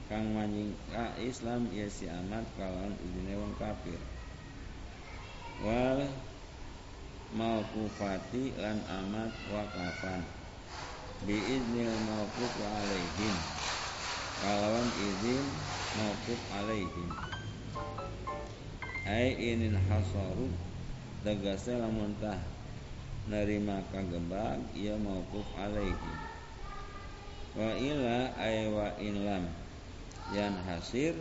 kang 0.10 0.34
manjing 0.34 0.74
ka 0.90 1.14
Islam 1.22 1.70
ya 1.70 1.86
si 1.86 2.10
amat 2.10 2.50
kalawan 2.58 2.98
izine 3.06 3.38
wong 3.38 3.54
kafir. 3.62 4.02
Wal 5.62 6.10
mauqufati 7.38 8.58
lan 8.58 8.82
amat 9.06 9.38
wakafan. 9.54 10.26
Bi 11.30 11.38
iznil 11.38 11.94
mauquf 12.10 12.54
alaihim 12.58 13.38
kalawan 14.40 14.88
izin 14.96 15.46
mauquf 16.00 16.42
alaihim. 16.56 17.10
Ai 19.04 19.36
inin 19.36 19.76
hasaru 19.76 20.48
tegase 21.28 21.76
lamun 21.76 22.16
tah 22.24 22.40
nerima 23.28 23.84
kagebag 23.92 24.64
ia 24.76 24.96
mauquf 24.96 25.48
alaihim. 25.60 26.18
Wa 27.60 27.76
ila 27.76 28.32
ay 28.40 28.72
wa 28.72 28.88
in 29.04 29.28
lam 29.28 29.44
yan 30.32 30.56
hasir 30.70 31.18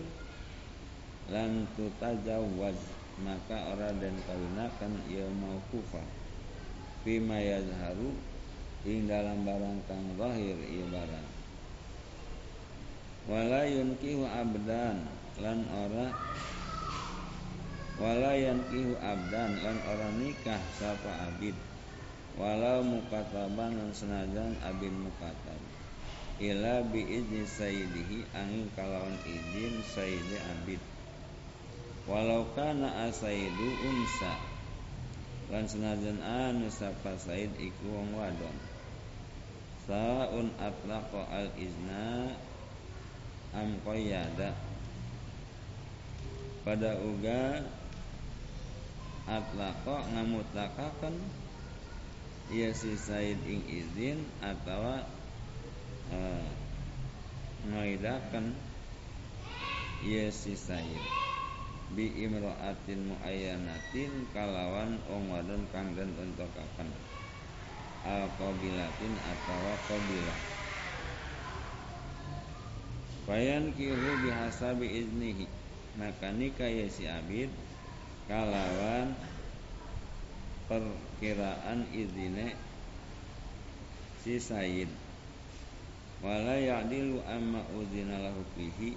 lan 1.32 1.64
tutajawaz 1.74 2.76
maka 3.24 3.74
ora 3.74 3.90
dan 3.98 4.14
kawinakan 4.24 4.94
ia 5.10 5.26
mauqufa 5.42 6.04
fima 7.02 7.40
yazharu 7.40 8.14
ing 8.86 9.10
dalam 9.10 9.42
barang 9.42 9.80
kang 9.90 10.06
zahir 10.14 10.54
ia 10.70 10.86
barang 10.86 11.37
wala 13.28 13.68
yunkihu 13.68 14.24
abdan 14.24 15.04
lan 15.38 15.60
ora 15.68 16.08
wala 18.00 18.32
abdan 19.04 19.50
lan 19.60 19.76
ora 19.84 20.08
nikah 20.16 20.62
sapa 20.80 21.28
abid. 21.28 21.52
Walau 22.38 22.86
mukataban 22.86 23.74
lan 23.74 23.90
senajan 23.90 24.54
abin 24.62 24.94
mukatab. 24.94 25.58
Ila 26.38 26.86
bi 26.86 27.02
izni 27.02 27.42
sayyidihi 27.42 28.30
angin 28.30 28.70
kalawan 28.78 29.18
izin 29.26 29.82
sayyidi 29.82 30.38
abid. 30.38 30.78
Walau 32.06 32.46
kana 32.54 33.10
asaidu 33.10 33.68
unsa 33.90 34.38
lan 35.50 35.66
senajan 35.66 36.22
anu 36.22 36.70
sapa 36.70 37.18
said 37.18 37.50
iku 37.58 37.90
wong 37.90 38.14
wadon. 38.14 38.56
Saun 39.90 40.54
atlaqa 40.62 41.26
al 41.34 41.50
izna 41.58 42.38
am 43.54 43.80
qayyada. 43.84 44.52
Pada 46.64 47.00
uga 47.00 47.64
atlaqa 49.24 50.04
ngamutlakaken 50.12 51.16
ia 52.48 52.72
si 52.72 52.96
said 52.96 53.36
ing 53.44 53.64
izin 53.68 54.24
atau 54.40 55.04
uh, 56.12 56.48
ngaidakan 57.68 58.56
ia 60.04 60.28
si 60.32 60.56
said. 60.56 61.04
Bi 61.88 62.12
imra'atin 62.20 63.08
muayyanatin 63.08 64.28
kalawan 64.36 65.00
wong 65.08 65.32
wadon 65.32 65.64
kang 65.72 65.96
den 65.96 66.12
entokaken 66.20 66.92
al 68.04 68.28
qabilatin 68.36 69.16
atawa 69.24 69.80
qabilah 69.88 70.57
Fayan 73.28 73.76
kihu 73.76 74.24
bihasabi 74.24 75.04
iznihi. 75.04 75.44
Maka 76.00 76.32
nikah 76.32 76.64
ya 76.64 76.88
si 76.88 77.04
abid 77.04 77.52
Kalawan 78.24 79.12
Perkiraan 80.64 81.84
izine 81.92 82.56
Si 84.24 84.40
Sayyid 84.40 84.88
Wala 86.24 86.56
ya'dilu 86.56 87.20
amma 87.28 87.62
uzina 87.76 88.16
lahu 88.16 88.42
fihi. 88.56 88.96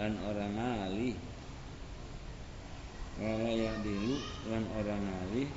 Dan 0.00 0.16
orang 0.24 0.56
alih. 0.88 1.14
Wala 3.20 3.52
ya'dilu 3.52 4.16
Dan 4.48 4.64
orang 4.80 5.04
alih 5.28 5.50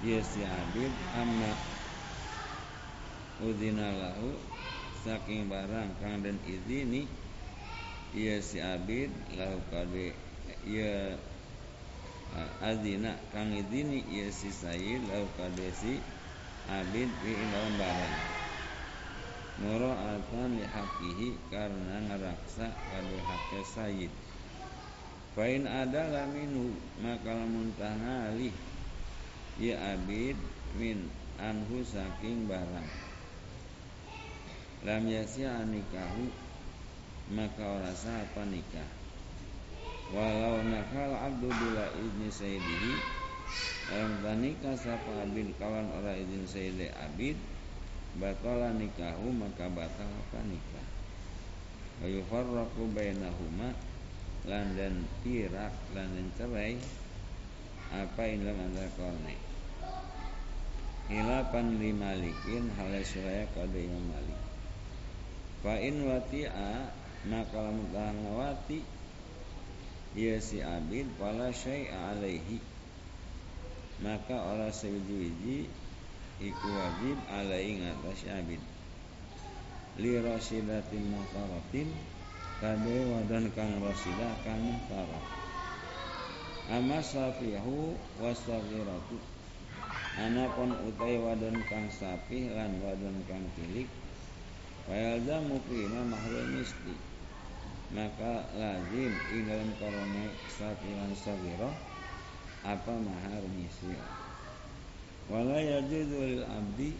Ya 0.00 0.16
si 0.24 0.40
abid 0.40 0.92
amma 1.12 1.52
Uzina 3.44 3.92
lahu 4.00 4.53
saking 5.04 5.52
barang 5.52 6.00
kang 6.00 6.24
dan 6.24 6.40
izini 6.48 7.04
ia 8.16 8.40
si 8.40 8.56
abid 8.56 9.12
lahu 9.36 9.60
kade 9.68 10.16
ia 10.64 11.20
azina 12.64 13.12
kang 13.28 13.52
izini 13.52 14.00
ia 14.08 14.32
si 14.32 14.48
sayyid 14.48 15.04
lahu 15.12 15.28
kade 15.36 15.68
si 15.76 16.00
abid 16.72 17.12
fi 17.20 17.30
dalam 17.52 17.74
barang. 17.76 18.16
Muraatan 19.54 20.58
li 20.58 20.66
hakihi 20.66 21.38
karena 21.52 21.96
ngeraksa 22.10 22.66
kade 22.72 23.18
haknya 23.22 23.62
sayyid 23.62 24.12
Fain 25.34 25.66
ada 25.66 26.10
laminu 26.10 26.74
maka 27.02 27.34
lamun 27.34 27.70
tangalih 27.78 28.54
ya 29.58 29.94
abid 29.94 30.34
min 30.78 31.06
anhu 31.38 31.82
saking 31.86 32.46
barang 32.50 33.03
lam 34.84 35.02
yasi'a 35.08 35.64
nikahu 35.64 36.28
maka 37.32 37.64
ora 37.64 37.88
apa 37.88 38.42
nikah. 38.44 38.90
Walau 40.12 40.60
nakal 40.68 41.16
abdu 41.16 41.48
bila 41.48 41.88
izni 41.96 42.28
sayyidihi 42.28 42.92
dalam 43.88 44.12
tanika 44.20 44.76
sapa 44.76 45.24
abid 45.24 45.56
kawan 45.56 45.88
ora 45.88 46.12
izin 46.20 46.44
sayyidi 46.44 46.92
abid 46.92 47.36
batala 48.20 48.76
nikahu 48.76 49.32
maka 49.32 49.72
batal 49.72 50.08
apa 50.08 50.40
nikah. 50.44 50.88
Wa 52.04 52.06
yufarraqu 52.12 52.84
bainahuma 52.92 53.72
lan 54.44 54.76
dan 54.76 55.08
pirak 55.24 55.72
lan 55.96 56.12
dan 56.12 56.28
cerai 56.36 56.76
apa 57.88 58.22
ini 58.28 58.44
dalam 58.44 58.60
antara 58.68 58.90
kaulne 59.00 59.36
hilapan 61.08 61.80
limalikin 61.80 62.68
halai 62.76 63.04
suraya 63.04 63.48
kada 63.56 63.76
imam 63.80 64.04
malik 64.08 64.43
Fa 65.64 65.80
in 65.80 66.04
wati'a 66.04 66.92
maka 67.32 67.56
lamun 67.56 67.88
ngawati 67.96 68.84
ya 70.12 70.36
si 70.36 70.60
abid 70.60 71.08
wala 71.16 71.48
syai'a 71.48 72.12
alaihi. 72.12 72.60
Maka 74.04 74.36
ora 74.44 74.68
sewiji-wiji 74.68 75.64
iku 76.44 76.68
wajib 76.68 77.16
alaihi 77.32 77.80
ngatas 77.80 78.28
abid. 78.28 78.60
Li 79.96 80.20
rasidatin 80.20 81.08
muhtaratin 81.08 81.88
kade 82.60 82.96
wadan 83.08 83.48
kang 83.56 83.80
rasidah 83.80 84.36
kang 84.44 84.60
muhtarat 84.60 85.24
amma 86.70 87.00
safihu 87.02 87.92
wasaghiratu 88.22 89.16
anapun 90.16 90.72
utai 90.88 91.20
wadon 91.20 91.56
kang 91.68 91.86
sapih 91.92 92.48
lan 92.56 92.72
wadon 92.80 93.16
kang 93.28 93.44
cilik 93.58 93.88
Wayalzamu 94.84 95.56
fima 95.64 96.04
mahrum 96.04 96.60
misti. 96.60 96.94
Maka 97.94 98.48
lazim 98.58 99.12
ing 99.30 99.46
dalam 99.46 99.70
korone 99.78 100.26
sakiran 100.50 101.14
sagiro 101.14 101.70
Apa 102.66 102.90
mahar 102.90 103.44
misli 103.54 103.94
Wala 105.30 105.62
yajudu 105.62 106.18
lil 106.18 106.44
abdi 106.48 106.90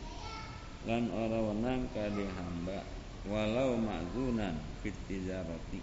Lan 0.84 1.08
ora 1.10 1.40
wenang 1.40 1.88
kade 1.96 2.28
hamba. 2.36 2.84
Walau 3.26 3.80
ma'zunan 3.80 4.54
fit 4.84 4.94
tijarati 5.08 5.80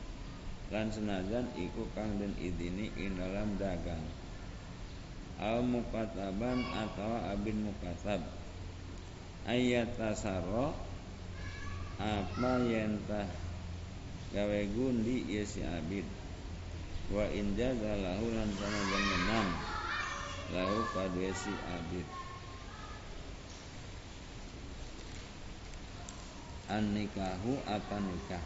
Lan 0.69 0.87
senajan 0.93 1.49
iku 1.59 1.89
kang 1.97 2.15
den 2.21 2.31
idini 2.39 2.93
ing 2.95 3.17
dalam 3.17 3.57
dagang. 3.59 4.05
Al 5.41 5.65
mukataban 5.65 6.61
atau 6.71 7.13
abin 7.35 7.67
mukatab 7.67 8.21
Ayat 9.43 9.97
tasarro 9.97 10.90
apa 12.01 12.57
yang 12.65 12.97
gawe 14.33 14.61
gundi 14.73 15.21
ya 15.29 15.45
si 15.45 15.61
abid. 15.61 16.01
Wa 17.13 17.29
in 17.29 17.53
jaza 17.53 17.93
lahu 18.01 18.25
lan 18.33 18.49
sama 18.57 19.41
lahu 20.57 20.77
kadue 20.97 21.29
si 21.37 21.53
abid. 21.53 22.07
An 26.73 26.97
nikahu 26.97 27.61
apa 27.69 28.01
nikah? 28.01 28.43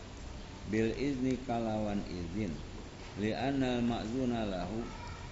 Bil 0.68 0.92
izni 1.00 1.40
kalawan 1.48 2.04
izin. 2.12 2.52
Li 3.24 3.32
anal 3.32 3.80
makzuna 3.86 4.44
lahu. 4.44 4.84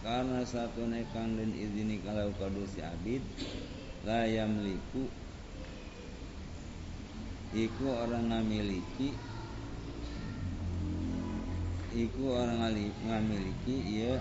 Karena 0.04 0.44
satu 0.44 0.84
nekang 0.88 1.40
dan 1.40 1.52
izini 1.56 2.00
kalau 2.04 2.32
kadu 2.36 2.68
si 2.72 2.84
abid 2.84 3.24
la 4.04 4.28
yamliku 4.28 5.08
iku 7.54 7.86
orang 7.94 8.30
ngamiliki. 8.34 9.14
Iku 11.94 12.24
orang 12.34 12.74
ngamiliki 13.06 13.76
ia 14.02 14.18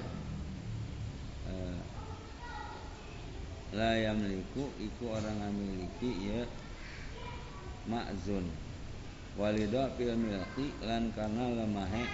eh, 1.49 1.81
la 3.73 3.97
yamliku 3.97 4.69
iku 4.77 5.17
orang 5.17 5.41
ngamiliki 5.41 6.11
ia 6.29 6.45
makzun 7.89 8.45
walido 9.41 9.89
fil 9.97 10.13
milki 10.15 10.69
lan 10.85 11.09
karena 11.17 11.65
lemahe 11.65 12.05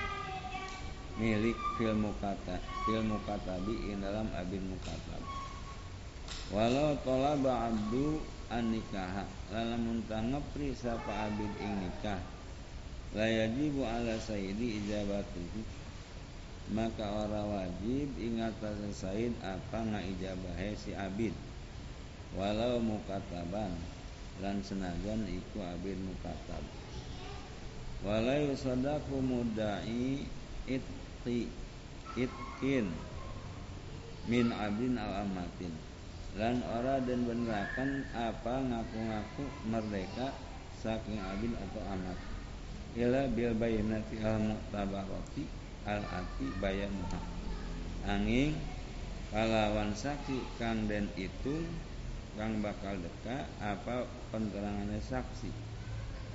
milik 1.18 1.59
fil 1.74 1.98
mukata 1.98 2.62
fil 2.87 3.02
mukatabi 3.02 3.90
in 3.90 3.98
dalam 3.98 4.31
abin 4.38 4.62
mukatab 4.70 5.22
walau 6.54 6.94
tolaba 7.02 7.74
abdu 7.74 8.22
an 8.48 8.72
nikah 8.72 9.28
lamun 9.52 10.00
tangepri 10.08 10.72
sapa 10.72 11.28
abid 11.28 11.52
ing 11.61 11.84
nikah. 11.84 12.20
La 13.16 13.24
yajibu 13.24 13.84
ala 13.84 14.16
sayyidi 14.20 14.84
ijabatuhu. 14.84 15.61
Maka 16.68 17.00
ora 17.00 17.40
wajib 17.48 18.12
ingat 18.20 18.61
said 18.92 19.32
apa 19.40 19.78
ngaijabahe 19.88 20.76
si 20.76 20.92
abid. 20.92 21.32
Walau 22.37 22.76
mukataban 22.84 23.72
lan 24.44 24.61
senajan 24.61 25.24
iku 25.32 25.64
abid 25.64 25.96
mukatab. 25.96 26.61
Walau 28.04 28.52
sadaku 28.52 29.16
mudai 29.24 30.28
itqi 30.68 31.48
itkin 32.16 32.92
min 34.28 34.52
abdin 34.52 35.00
al 35.00 35.24
amatin 35.24 35.72
lan 36.38 36.62
ora 36.62 37.03
dan 37.03 37.27
benerakan 37.27 38.07
apa 38.14 38.55
ngaku-ngaku 38.62 39.44
merdeka 39.66 40.31
saking 40.79 41.18
abid 41.18 41.53
atau 41.59 41.83
amat 41.98 42.18
ila 42.94 43.27
bil 43.35 43.53
bayinati 43.59 44.22
al 44.22 44.38
mu'tabarati 44.38 45.44
al 45.85 46.03
ati 46.07 46.46
bayanuha 46.62 47.20
angin 48.07 48.55
kalawan 49.35 49.90
saksi 49.92 50.38
kang 50.57 50.87
den 50.87 51.11
itu 51.18 51.66
kang 52.38 52.62
bakal 52.62 52.94
deka 52.94 53.51
apa 53.59 54.07
penerangannya 54.31 55.03
saksi. 55.03 55.51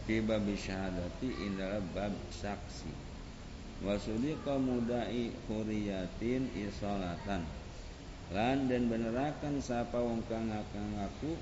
Di 0.03 0.19
bab 0.19 0.43
syahadati 0.43 1.31
indal 1.47 1.79
bab 1.95 2.11
saksi. 2.27 2.91
Wasudi 3.87 4.35
mudai 4.43 5.31
huriyatin 5.47 6.51
isolatan 6.59 7.47
lan 8.33 8.65
dan 8.65 8.89
benerakan 8.89 9.61
sapa 9.61 10.01
wong 10.01 10.25
kang 10.25 10.49
ngaku 10.49 11.37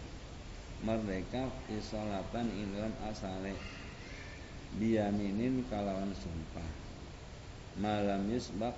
merdeka 0.83 1.47
isolatan 1.71 2.51
indal 2.51 2.91
asale. 3.07 3.55
Biyaminin 4.75 5.63
kalawan 5.71 6.11
sumpah. 6.11 6.69
Malam 7.79 8.27
yusbak 8.27 8.75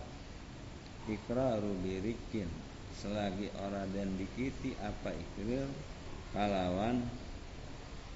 ikraru 1.10 1.74
birikin. 1.82 2.50
Selagi 2.94 3.50
orang 3.58 3.90
dan 3.98 4.14
dikiti 4.14 4.78
apa 4.78 5.10
ikrir 5.10 5.66
kalawan 6.38 7.02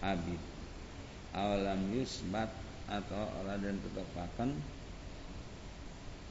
abid. 0.05 0.41
Awalam 1.33 1.89
yusbat 1.97 2.53
atau 2.86 3.25
orang 3.41 3.65
dan 3.65 3.77
tetapakan 3.81 4.49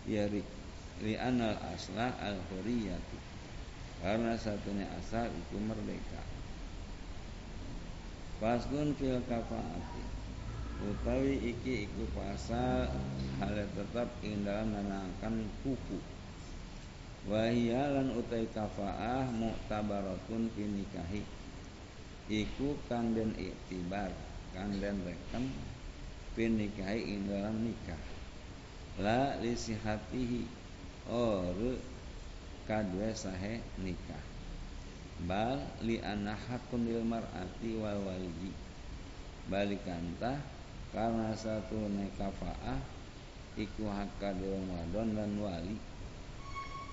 ya 0.07 0.31
li 0.31 1.15
anal 1.19 1.59
aslah 1.75 2.15
al 2.23 2.39
huriyati 2.49 3.26
karena 4.07 4.39
satunya 4.39 4.87
asal 5.03 5.27
itu 5.35 5.59
merdeka. 5.59 6.23
Faslun 8.39 8.95
fil 8.95 9.19
kafaati. 9.27 10.05
Utawi 10.87 11.43
iki 11.51 11.91
iku 11.91 12.07
pasal 12.15 12.87
hal 13.43 13.67
tetap 13.75 14.07
ing 14.23 14.47
dalam 14.47 14.71
menangkan 14.71 15.51
kuku. 15.67 15.99
Wahiyalan 17.27 18.15
utai 18.15 18.47
kafaah 18.55 19.27
mu'tabaratun 19.35 20.55
fi 20.55 20.63
nikahi. 20.71 21.27
Iku 22.31 22.79
kang 22.87 23.11
den 23.11 23.35
iktibar 23.35 24.15
Kang 24.55 24.71
den 24.79 25.03
reken 25.03 25.51
fi 26.39 26.47
nikahi 26.47 27.11
ing 27.11 27.27
dalam 27.27 27.59
nikah. 27.67 27.99
La 29.03 29.35
lisihatihi 29.43 30.47
Or 31.07 31.55
kadwe 32.67 33.15
sahe 33.15 33.63
nikah. 33.81 34.25
Bal 35.25 35.65
li 35.81 35.97
anahakun 36.03 36.85
lil 36.85 37.01
mar'ati 37.07 37.81
wal 37.81 38.05
walidi. 38.05 38.53
Balikantah 39.47 40.43
karena 40.93 41.33
satu 41.33 41.89
nekafaah 41.89 42.99
Iku 43.57 43.89
hakka 43.89 44.37
wadon 44.37 45.17
dan 45.17 45.33
wali. 45.41 45.81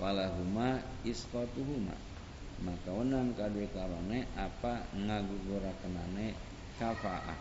Walahuma 0.00 0.80
iskotuhuma. 1.04 1.92
Maka 2.64 2.88
wenang 2.88 3.36
kadue 3.36 3.68
karone 3.68 4.24
apa 4.32 4.88
ngagugurakenane 4.96 6.32
kafaah. 6.80 7.36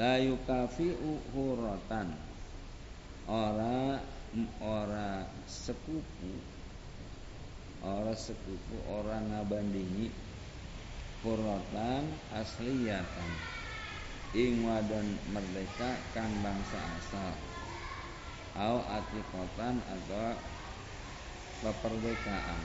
La 0.00 0.16
yukafi'u 0.16 1.34
ora 3.28 4.00
ora 4.62 5.26
sekupu 5.50 6.32
ora 7.82 8.14
sekupu 8.14 8.76
ora 8.86 9.18
ngabandingi 9.18 10.12
huratan 11.26 12.06
asliyatan 12.32 13.30
ing 14.30 14.62
wadon 14.62 15.18
merdeka 15.34 15.98
kang 16.14 16.30
bangsa 16.38 16.78
asal 16.78 17.34
au 18.54 18.78
atikotan 18.86 19.78
atau 19.82 20.38
keperdekaan. 21.60 22.62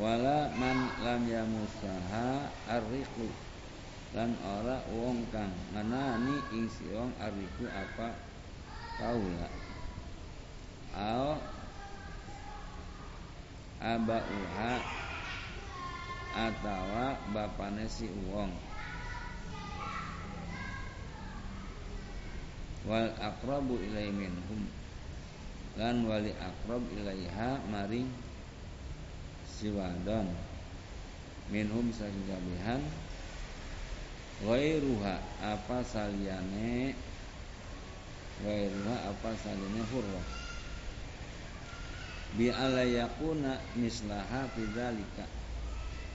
Wala 0.00 0.50
man 0.56 0.78
lam 1.02 1.22
yamusaha 1.28 2.48
arriku 2.70 3.28
dan 4.16 4.34
ora 4.40 4.80
wong 4.90 5.28
kang 5.30 5.52
ngenani 5.76 6.36
ing 6.56 6.66
si 6.72 6.88
wong 6.90 7.12
arriku 7.20 7.68
apa 7.68 8.16
kaula 8.98 9.69
au 10.96 11.38
abauha 13.80 14.72
atawa 16.36 17.16
bapane 17.34 17.88
si 17.88 18.06
wong. 18.30 18.52
Wal 22.86 23.12
akrabu 23.20 23.76
ilai 23.80 24.10
minhum. 24.12 24.68
Lan 25.78 26.04
wali 26.04 26.34
akrab 26.34 26.82
ilaiha 26.98 27.62
maring 27.70 28.10
siwadon 29.46 30.28
minhum 31.48 31.88
saking 31.94 32.26
kabihan. 32.26 32.82
Wairuha 34.40 35.20
apa 35.44 35.84
saliane 35.84 36.96
Wairuha 38.40 38.96
apa 39.12 39.36
saliane 39.36 39.84
hurrah 39.92 40.39
Bi 42.36 42.50
ala 42.50 42.86
yakuna 42.86 43.58
mislaha 43.74 44.46
fidzalika 44.54 45.26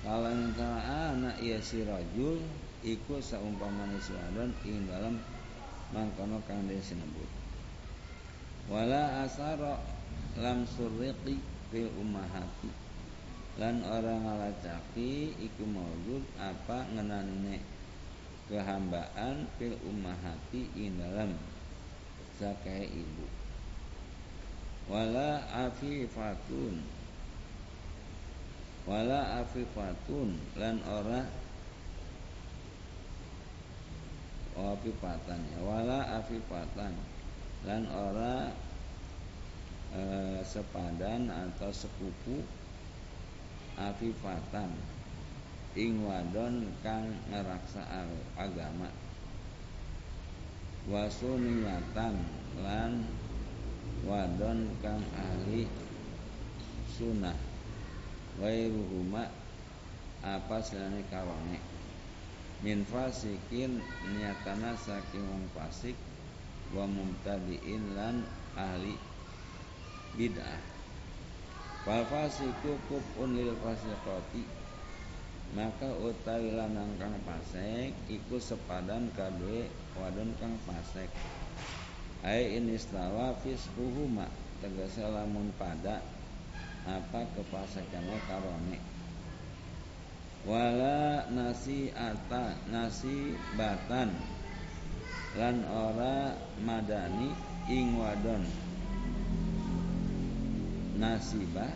Kalau 0.05 0.31
antara 0.31 1.11
anak 1.11 1.41
ia 1.43 1.59
si 1.59 1.83
rajul 1.83 2.39
Iku 2.85 3.17
saumpamane 3.17 3.97
siwadon 3.97 4.53
ing 4.61 4.85
dalam 4.85 5.17
mangkono 5.89 6.37
kang 6.45 6.69
den 6.69 6.77
sinebut. 6.77 7.25
Wala 8.69 9.25
asara 9.25 9.81
lam 10.37 10.69
surriqi 10.69 11.41
fil 11.73 11.89
ummahati 11.97 12.69
lan 13.55 13.81
orang 13.87 14.21
ngalacaki 14.27 15.33
iku 15.33 15.63
maujud 15.63 16.21
apa 16.37 16.85
ngenanine 16.93 17.57
kehambaan 18.51 19.47
fil 19.57 19.73
ummahati 19.87 20.69
ing 20.75 21.01
dalam 21.01 21.33
sakae 22.37 22.85
ibu 22.85 23.25
wala 24.85 25.41
afifatun. 25.49 26.85
Wala 28.85 29.41
afifatun. 29.41 30.37
Lan 30.61 30.77
ora 30.85 31.25
afifatan 34.55 35.41
ya. 35.51 35.59
Wala 35.65 35.99
afifatan. 36.21 36.93
Lan 37.65 37.83
ora 37.89 38.53
e, 39.89 40.01
sepadan 40.45 41.33
atau 41.33 41.73
sepupu 41.73 42.45
afifatan. 43.75 44.69
Ing 45.75 46.05
wadon 46.07 46.71
kang 46.85 47.09
ngeraksa 47.33 47.83
agama. 48.37 48.87
Wasuniyatan 50.85 52.15
lan 52.61 53.24
wadon 54.05 54.69
kang 54.79 55.01
ahli 55.15 55.65
sunnah. 56.95 57.35
Wairuhuma 58.37 59.31
apa 60.21 60.57
selane 60.59 61.01
kawane? 61.07 61.59
Min 62.63 62.83
fasikin 62.87 63.79
nyatana 64.19 64.75
saking 64.75 65.23
wong 65.23 65.45
fasik 65.55 65.95
wa 66.71 66.87
mumtadiin 66.87 67.95
lan 67.95 68.25
ahli 68.57 68.95
bid'ah. 70.15 70.61
Wal 71.85 72.03
fasiku 72.09 72.81
kubun 72.89 73.37
lil 73.37 73.53
fasiqati 73.61 74.65
maka 75.53 75.87
utawi 76.01 76.51
lanang 76.57 76.97
kang 76.97 77.13
pasek 77.21 77.93
iku 78.09 78.41
sepadan 78.41 79.13
kadue 79.13 79.69
wadon 79.95 80.33
kang 80.41 80.57
pasek 80.65 81.07
ai 82.23 82.55
inistawa 82.61 83.35
fisquhuma 83.41 84.29
tegese 84.61 85.03
lamun 85.03 85.51
pada 85.59 85.99
apa 86.85 87.25
kepasekannya 87.33 88.17
karone. 88.29 88.77
Wala 90.45 91.25
nasi 91.33 91.89
ata 91.89 92.53
nasi 92.69 93.33
batan 93.57 94.13
lan 95.33 95.65
ora 95.65 96.37
madani 96.61 97.33
ing 97.65 97.97
wadon. 97.97 98.45
Nasibah 100.95 101.73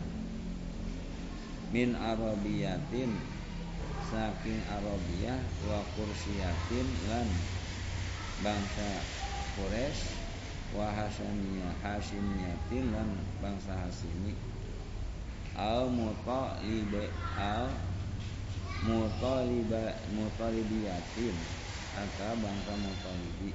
min 1.74 1.92
arabiyatin 1.98 3.10
saking 4.10 4.58
Arabiyah 4.66 5.38
wa 5.70 5.86
kursiyatin 5.94 6.88
lan 7.06 7.28
bangsa 8.42 8.90
Quraisy 9.54 10.19
wa 10.76 10.86
Hasyamiyah 10.86 11.74
Hasyimiyatin 11.82 12.94
lan 12.94 13.10
bangsa 13.42 13.74
Hasimi 13.74 14.34
al 15.58 15.90
mutalibe 15.90 17.10
al 17.34 17.70
mutaliba 18.86 19.98
mutalibiyatin 20.14 21.36
atau 21.98 22.32
bangsa 22.38 22.72
mutalibi. 22.78 23.50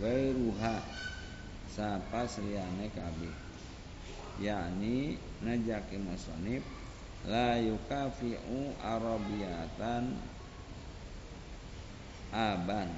Gairuha 0.00 0.82
sapa 1.70 2.26
seliyane 2.26 2.90
kabeh 2.90 3.34
yakni 4.40 5.20
najaki 5.44 6.00
musonib 6.00 6.64
la 7.28 7.60
yukafi'u 7.60 8.74
arabiyatan 8.80 10.16
aban 12.32 12.88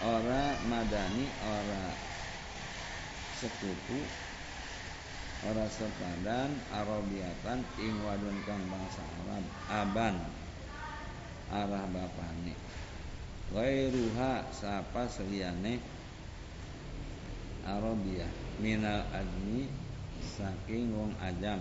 ora 0.00 0.56
madani 0.64 1.28
ora 1.44 1.92
sekutu 3.36 4.00
ora 5.44 5.68
sepadan 5.68 6.56
arabiatan 6.72 7.60
ing 7.80 8.00
wadon 8.04 8.36
kang 8.48 8.64
bangsa 8.72 9.04
Arab. 9.24 9.44
Aban 9.68 10.16
arah 11.52 11.84
bapane. 11.88 12.56
Wairuha 13.52 14.46
sapa 14.54 15.04
seliyane? 15.04 15.80
Arabia 17.60 18.24
minal 18.56 19.04
admi 19.12 19.68
saking 20.24 20.96
wong 20.96 21.12
ajam. 21.20 21.60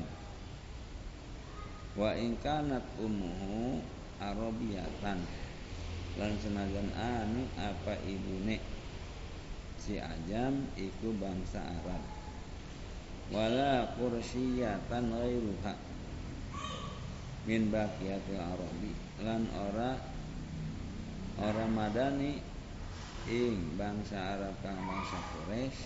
Wa 1.99 2.15
ingkanat 2.15 2.87
umuhu 3.03 3.83
arabiyatan 4.23 5.27
lan 6.17 6.33
senajan 6.41 6.89
anu 6.97 7.45
apa 7.59 7.93
ibune? 8.07 8.57
Si 9.77 10.01
ajam 10.01 10.65
iku 10.73 11.13
bangsa 11.19 11.61
Arab. 11.61 12.03
Wala 13.29 13.93
kursiyatan 13.99 15.13
ghairuha. 15.13 15.73
Min 17.45 17.69
baqiyatil 17.69 18.41
arabi. 18.41 18.93
Lan 19.21 19.45
ora 19.53 19.93
ora 21.37 21.65
madani 21.69 22.41
ing 23.29 23.77
bangsa 23.77 24.39
Arab 24.39 24.57
kang 24.65 24.79
bangsa 24.81 25.19
Quraisy. 25.35 25.81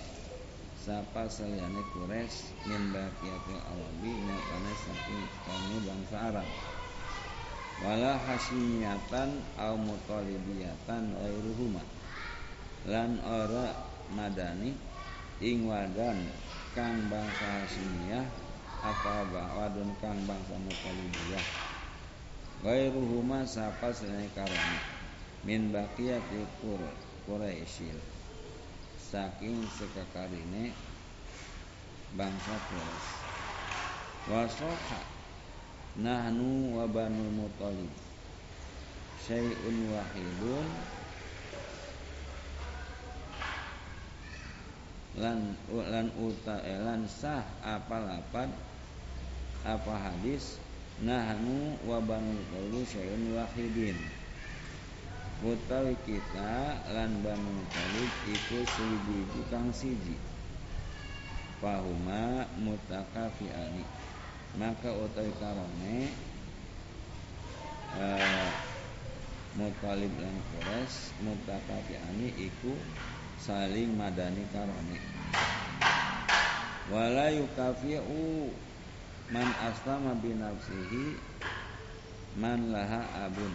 Sapa 0.83 1.31
saliyane 1.31 1.83
Quraisy 1.95 2.67
min 2.67 2.91
baqiyatil 2.95 3.61
arabi 3.61 4.11
nyatane 4.23 4.71
saking 4.87 5.25
kamu 5.45 5.77
bangsa 5.87 6.17
Arab 6.31 6.49
wala 7.81 8.21
hasimiyatan 8.21 9.41
au 9.57 9.75
mutalibiyatan 9.81 11.17
ghairuhuma. 11.17 11.81
Lan 12.85 13.17
ora 13.23 13.73
madani 14.13 14.77
ing 15.41 15.65
wadan 15.65 16.29
kang 16.77 17.09
bangsa 17.09 17.63
hasimiyah 17.63 18.27
apa 18.83 19.25
wadon 19.31 19.89
kang 20.03 20.19
bangsa 20.27 20.53
mutalibiyah 20.59 21.45
ghairuhuma 22.61 23.47
sapa 23.47 23.89
saliyane 23.95 24.29
karami 24.35 24.79
min 25.43 25.71
baqiyatil 25.73 26.47
Quraisy. 27.23 27.91
Saking 28.99 29.63
sekakarine 29.67 30.75
bangsa 32.19 32.55
Quraisy. 32.67 33.11
Wasoha 34.27 35.12
nahnu 35.99 36.73
wa 36.73 36.85
banu 36.89 37.25
mutalib 37.33 37.91
syai'un 39.23 39.77
wahidun. 39.93 40.67
Lan 45.13 45.53
lan 45.69 46.09
uta 46.17 46.57
eh, 46.65 46.81
lan 46.81 47.05
sah 47.05 47.45
apa 47.61 47.97
lapan 48.01 48.49
apa 49.61 49.93
hadis. 50.09 50.57
Nahnu 51.05 51.77
wa 51.85 52.01
banu 52.01 52.37
mutalib 52.37 52.85
syai'un 52.89 53.37
wahidin. 53.37 53.97
Utawi 55.43 55.91
kita 56.07 56.79
lan 56.95 57.19
Banu 57.19 57.67
Talib 57.67 58.11
iku 58.31 58.63
siji 58.63 59.43
kang 59.51 59.75
siji. 59.75 60.15
Fahuma 61.59 62.47
mutakafiani 62.63 63.83
maka 64.57 64.89
utawi 64.93 65.33
karone 65.41 65.97
uh, 67.97 68.49
Mutalib 69.53 70.09
lan 70.17 70.33
Quraisy 70.49 71.13
mutakafiani 71.21 72.33
iku 72.41 72.73
saling 73.37 73.93
madani 73.93 74.41
karone. 74.49 74.97
Wala 76.89 77.29
yukafi'u 77.29 78.49
man 79.29 79.45
aslama 79.61 80.17
binafsihi 80.17 81.21
man 82.41 82.73
laha 82.73 83.29
abun. 83.29 83.53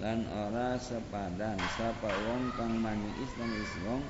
Lan 0.00 0.24
ora 0.32 0.80
sepadan 0.80 1.60
sapa 1.76 2.08
wong 2.08 2.56
kang 2.56 2.80
mani 2.80 3.12
Islam 3.20 3.52
Islam 3.52 4.00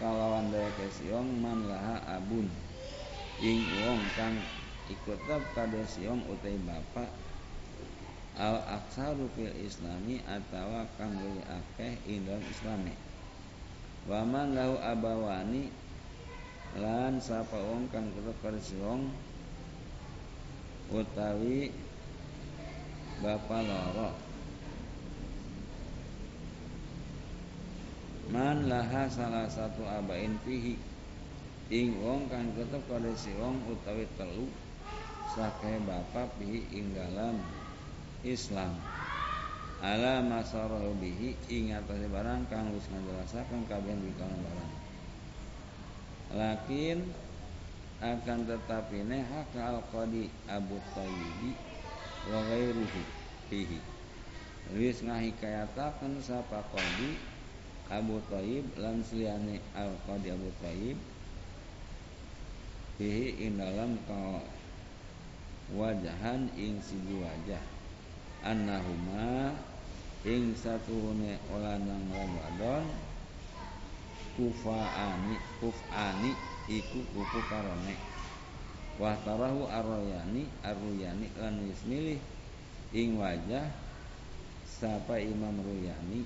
kalawan 0.00 0.48
daya 0.48 0.72
kesiong 0.80 1.44
man 1.44 1.68
laha 1.68 2.00
abun. 2.08 2.48
Ing 3.44 3.68
wong 3.84 4.00
kang 4.16 4.40
ikut 4.90 5.18
tetap 5.22 5.42
kada 5.54 5.86
siong 5.86 6.26
utai 6.26 6.58
bapak. 6.66 7.10
Al 8.40 8.58
aksaru 8.66 9.30
fil 9.38 9.52
islami 9.62 10.18
atawa 10.26 10.86
kang 10.98 11.14
luwih 11.14 11.46
akeh 11.46 11.94
ing 12.10 12.26
islami. 12.26 12.94
Waman 14.10 14.56
lahu 14.56 14.80
abawani 14.80 15.70
lan 16.78 17.22
sapa 17.22 17.58
wong 17.58 17.86
kang 17.94 18.10
tetep 18.16 18.36
kada 18.42 18.58
siong 18.58 19.12
utawi 20.90 21.70
bapak 23.22 23.60
loro. 23.66 24.10
Man 28.30 28.70
laha 28.70 29.10
salah 29.10 29.50
satu 29.50 29.82
abain 29.86 30.38
fihi. 30.46 30.78
Ing 31.70 31.98
wong 32.02 32.26
kang 32.26 32.50
tetep 32.58 32.82
si 33.14 33.30
wong 33.38 33.62
utawi 33.70 34.06
telu 34.18 34.50
sakai 35.30 35.78
bapak 35.86 36.34
bihi 36.42 36.66
ing 36.74 36.90
dalam 36.94 37.38
Islam. 38.26 38.74
Ala 39.80 40.20
masarahu 40.20 40.92
bihi 41.00 41.38
ing 41.48 41.72
atase 41.72 42.04
barang 42.10 42.50
kang 42.52 42.68
wis 42.76 42.84
ngajelasaken 42.92 43.64
kabeh 43.70 43.96
dikawan 43.96 44.40
barang. 44.44 44.72
Lakin 46.36 46.98
akan 48.00 48.38
tetapi 48.44 48.96
hak 49.08 49.50
al 49.56 49.80
qadi 49.88 50.28
Abu 50.50 50.76
Tayyibi 50.92 51.50
wa 52.28 52.40
ghairuhu 52.50 53.00
fihi. 53.48 53.80
Wis 54.76 55.00
ngahikayataken 55.00 56.20
sapa 56.20 56.60
qadi 56.70 57.16
Abu 57.90 58.22
Thayyib 58.30 58.78
lan 58.78 59.02
seliane 59.02 59.58
Al 59.74 59.90
Qadi 60.06 60.30
Abu 60.30 60.46
Thayyib 60.62 60.94
ing 63.00 63.58
dalam 63.58 63.98
wajahan 65.74 66.50
ing 66.58 66.78
siji 66.82 67.20
wajah. 67.20 67.62
Annahuma 68.42 69.54
ing 70.24 70.56
satuhune 70.56 71.36
olanang 71.52 72.04
lan 72.10 72.30
wadon 72.40 72.84
kufaani 74.36 75.36
kufani 75.60 76.32
iku 76.68 77.00
kuku 77.12 77.40
karone. 77.50 77.94
Wah 79.00 79.16
tarahu 79.24 79.64
arroyani 79.68 80.44
arruyani 80.60 81.28
lan 81.40 81.56
wis 81.64 81.80
milih 81.88 82.20
ing 82.92 83.16
wajah 83.16 83.64
sapa 84.66 85.20
Imam 85.20 85.60
Ruyani 85.60 86.24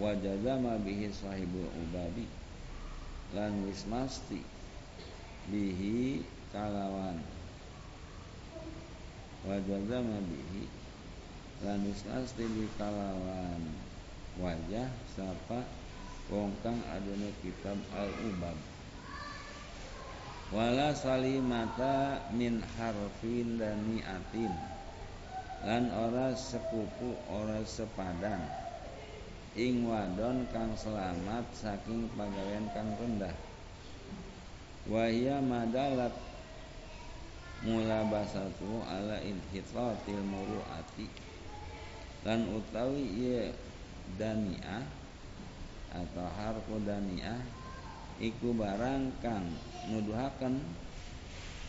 wa 0.00 0.14
jazama 0.16 0.78
bihi 0.80 1.10
sahibul 1.12 1.66
ubadi 1.88 2.24
lan 3.36 3.66
wis 3.68 3.84
masti 3.88 4.40
bihi 5.52 6.24
kalawan 6.54 7.20
wajah 9.48 9.80
bihi. 10.28 10.64
Lanus 11.64 12.04
asli 12.12 12.68
kalawan 12.78 13.64
wajah 14.38 14.86
sapa 15.16 15.66
wong 16.30 16.52
kang 16.62 16.78
adune 16.92 17.34
kitab 17.42 17.80
al 17.96 18.12
ubab 18.30 18.54
wala 20.54 20.94
salimata 20.94 22.22
min 22.30 22.62
harfin 22.78 23.58
dan 23.58 23.82
niatin 23.90 24.54
lan 25.66 25.90
ora 25.90 26.30
sepupu 26.38 27.18
ora 27.26 27.58
sepadan 27.66 28.38
ing 29.58 29.82
wadon 29.90 30.46
kang 30.54 30.70
selamat 30.78 31.42
saking 31.50 32.06
pagawean 32.14 32.70
kang 32.70 32.94
rendah. 33.02 33.34
Wahia 34.86 35.42
madalat 35.42 36.27
mula 37.66 38.06
basatu 38.06 38.86
ala 38.86 39.18
inhitatil 39.18 40.22
muruati. 40.22 41.10
Lan 42.22 42.46
utawi 42.54 43.02
ieu 43.18 43.50
daniah 44.18 44.86
atau 45.90 46.28
harfu 46.38 46.78
daniah 46.86 47.40
iku 48.22 48.54
barang 48.54 49.22
kang 49.22 49.46
nuduhaken 49.90 50.60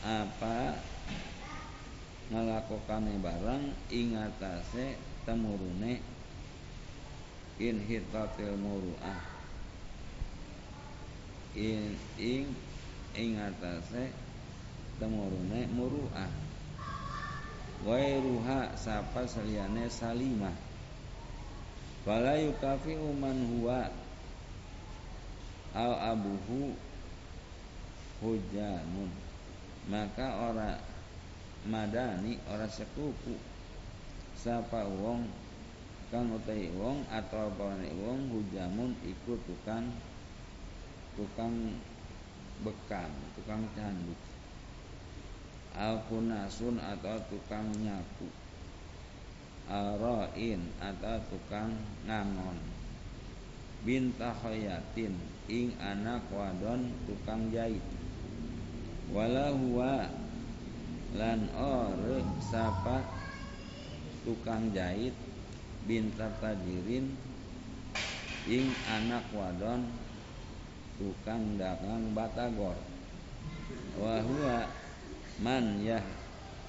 apa 0.05 0.77
ngelakokane 2.29 3.17
barang 3.17 3.63
ing 3.89 4.13
atase 4.13 4.97
temurune 5.25 6.01
inhitatil 7.57 8.53
muruah. 8.61 9.21
In 11.57 11.97
ing 12.21 12.53
ing 13.17 13.31
atase 13.41 14.28
temurune 14.99 15.65
muruah 15.73 16.49
wairuha 17.87 18.75
sapa 18.75 19.23
saliyane 19.23 19.87
salimah. 19.87 20.55
Fala 22.03 22.35
yukafi 22.35 22.95
man 23.15 23.37
huwa. 23.55 23.87
Al 25.75 25.93
abuhu 26.15 26.73
hujanun. 28.19 29.11
Maka 29.89 30.51
ora 30.51 30.77
madani 31.65 32.37
ora 32.49 32.67
sekupu 32.67 33.37
sapa 34.35 34.85
wong 34.85 35.27
kang 36.09 36.31
utai 36.33 36.73
wong 36.73 37.05
atau 37.11 37.53
apane 37.53 37.89
wong 38.01 38.33
hujamun 38.33 38.97
iku 39.05 39.37
tukang 39.45 39.85
tukang 41.13 41.77
bekam, 42.65 43.11
tukang 43.37 43.61
canduk. 43.77 44.17
Alkunasun 45.78 46.82
atau 46.82 47.17
tukang 47.30 47.70
nyapu. 47.82 48.26
Aroin 49.70 50.61
atau 50.82 51.17
tukang 51.30 51.70
ngangon. 52.09 52.57
Binta 53.86 54.34
khoyatin 54.34 55.13
ing 55.45 55.74
anak 55.78 56.26
wadon 56.34 56.89
tukang 57.05 57.53
jahit. 57.53 57.84
Wala 59.13 59.53
huwa 59.53 60.09
lan 61.17 61.49
ore 61.57 62.22
sapa 62.38 63.01
tukang 64.22 64.70
jahit 64.70 65.15
bintar 65.89 66.30
tajirin 66.38 67.09
ing 68.45 68.70
anak 68.86 69.26
wadon 69.34 69.89
tukang 71.01 71.57
dagang 71.57 72.13
batagor 72.13 72.78
wahua 73.97 74.70
man 75.39 75.79
yah 75.79 76.03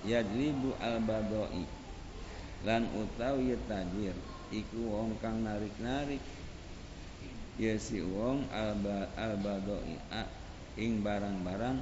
yadribu 0.07 0.73
al 0.79 1.03
badoi 1.03 1.67
lan 2.63 2.87
utawi 2.95 3.57
tajir 3.67 4.15
iku 4.51 4.79
wong 4.91 5.17
kang 5.23 5.47
narik-narik. 5.47 6.21
Ya 7.61 7.77
si 7.77 8.01
wong 8.01 8.49
al, 8.49 9.37
badoi 9.43 10.01
ing 10.81 11.05
barang-barang 11.05 11.79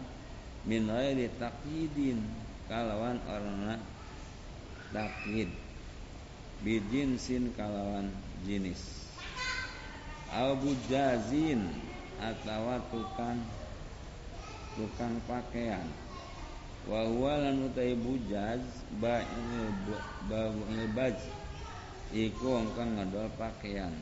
min 0.67 0.91
ghairi 0.91 1.31
taqyidin 1.39 2.19
kalawan 2.67 3.23
orna 3.31 3.79
takyid 4.91 5.55
bijinsin 6.67 7.55
kalawan 7.55 8.11
jinis. 8.43 9.07
Al 10.35 10.59
bujazin 10.59 11.63
atau 12.19 12.75
tukang 12.91 13.39
tukang 14.75 15.15
pakaian 15.31 15.87
wa 16.89 17.05
huwa 17.05 17.37
lan 17.37 17.69
utai 17.69 17.93
bujaz 18.01 18.65
ba 18.97 19.21
baj 20.97 21.17
iku 22.17 22.65
kang 22.73 22.97
ngadol 22.97 23.29
pakaian. 23.37 23.93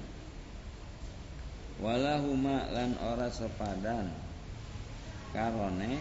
Wala 1.83 2.23
huma 2.23 2.71
lan 2.71 2.95
ora 3.03 3.27
sepadan. 3.29 4.09
Karone 5.35 5.99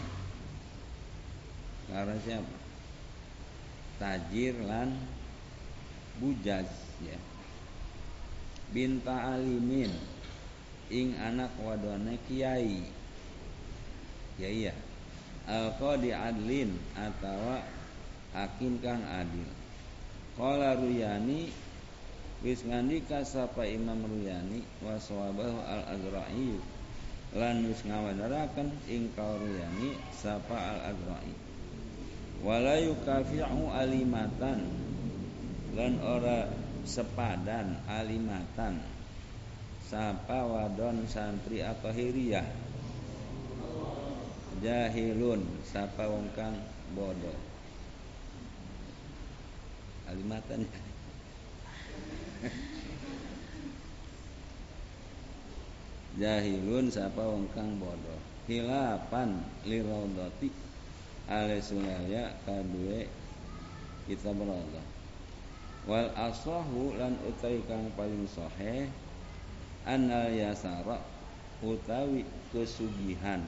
karo 1.90 2.16
siapa? 2.22 2.58
Tajir 3.98 4.56
lan 4.64 4.94
bujaz 6.22 6.70
ya. 7.02 7.18
Binta 8.70 9.36
alimin 9.36 9.90
ing 10.94 11.18
anak 11.18 11.52
wadone 11.58 12.22
kiai. 12.30 12.86
Ya 14.38 14.48
iya 14.54 14.85
al 15.46 15.78
qadi 15.78 16.10
adlin 16.12 16.74
atawa 16.98 17.62
hakim 18.34 18.82
kang 18.82 19.02
adil. 19.06 19.50
Qala 20.36 20.76
ruyani 20.76 21.48
wis 22.44 22.66
ngandika 22.68 23.24
sapa 23.24 23.64
imam 23.64 24.04
ruyani 24.04 24.60
wa 24.84 25.00
sawabahu 25.00 25.64
al 25.64 25.84
azra'i 25.96 26.60
lan 27.36 27.64
wis 27.66 27.80
ngawadaraken 27.88 28.70
ing 28.92 29.14
ruyani 29.16 29.96
sapa 30.12 30.58
al 30.58 30.80
azra'i 30.92 31.34
wala 32.44 32.78
yukafi'u 32.82 33.72
alimatan. 33.72 34.60
Lan 35.76 36.00
ora 36.00 36.48
sepadan 36.88 37.84
alimatan. 37.90 38.80
Sapa 39.86 40.46
wadon 40.48 41.06
santri 41.06 41.62
atau 41.62 41.92
hiriyah 41.92 42.65
jahilun 44.64 45.44
sapa 45.66 46.08
wong 46.08 46.30
kang 46.36 46.56
bodoh. 46.94 47.36
Alimatan 50.06 50.70
jahilun 56.22 56.88
sapa 56.94 57.26
wong 57.26 57.50
kang 57.52 57.80
bodoh. 57.82 58.20
Hilapan 58.46 59.42
liraudati 59.66 60.54
ale 61.26 61.58
sulaya 61.58 62.38
kadue 62.46 63.10
kita 64.06 64.30
berada 64.30 64.86
wal 65.90 66.10
asahu 66.14 66.94
lan 66.98 67.18
utai 67.26 67.62
kang 67.66 67.90
paling 67.98 68.30
sahih 68.30 68.86
anal 69.86 70.30
yasara 70.30 71.02
utawi 71.62 72.26
kesugihan 72.54 73.42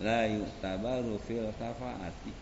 la 0.00 0.28
yutabaru 0.28 1.16
fil 1.24 1.48
kafaati. 1.56 2.32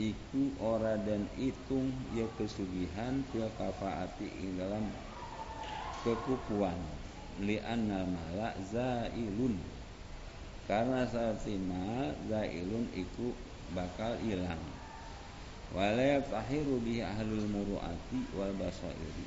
Iku 0.00 0.56
ora 0.62 0.96
dan 0.96 1.28
hitung 1.36 1.92
ya 2.16 2.24
kesugihan 2.38 3.22
fil 3.30 3.50
kafaati 3.58 4.30
ing 4.40 4.56
dalam 4.58 4.86
kekupuan. 6.06 6.78
Li 7.42 7.58
annal 7.60 8.06
mala 8.06 8.54
zailun. 8.70 9.58
Karena 10.70 11.02
saat 11.08 11.42
mal 11.66 12.14
zailun 12.30 12.86
iku 12.94 13.34
bakal 13.74 14.14
hilang. 14.22 14.62
Wala 15.72 16.20
tahiru 16.20 16.78
bihi 16.84 17.00
ahlul 17.00 17.48
muruati 17.48 18.20
wal 18.36 18.52
basairi. 18.60 19.26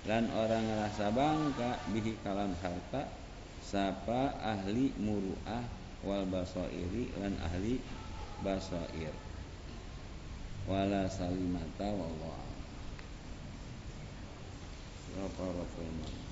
Dan 0.00 0.32
orang 0.32 0.64
ngerasa 0.64 1.12
bangka 1.12 1.70
bihi 1.92 2.16
kalam 2.24 2.56
harta 2.64 3.04
sapa 3.60 4.32
ahli 4.40 4.96
muruah 4.96 5.79
wal 6.00 6.24
basoiri 6.28 7.12
dan 7.20 7.36
ahli 7.44 7.76
basoir 8.40 9.12
wala 10.70 11.10
salimata 11.10 11.88
wallah. 11.90 12.40
Rabbana 15.10 16.29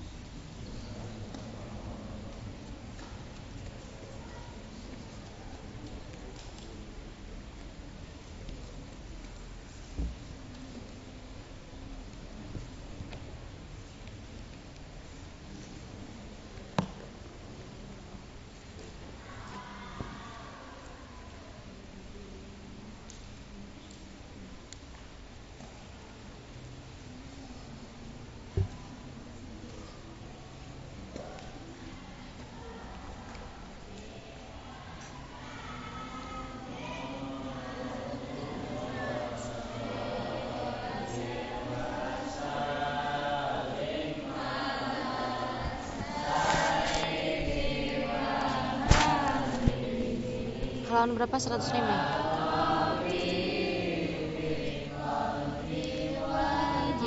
Tahun 50.99 51.15
berapa 51.15 51.39
105? 51.39 52.18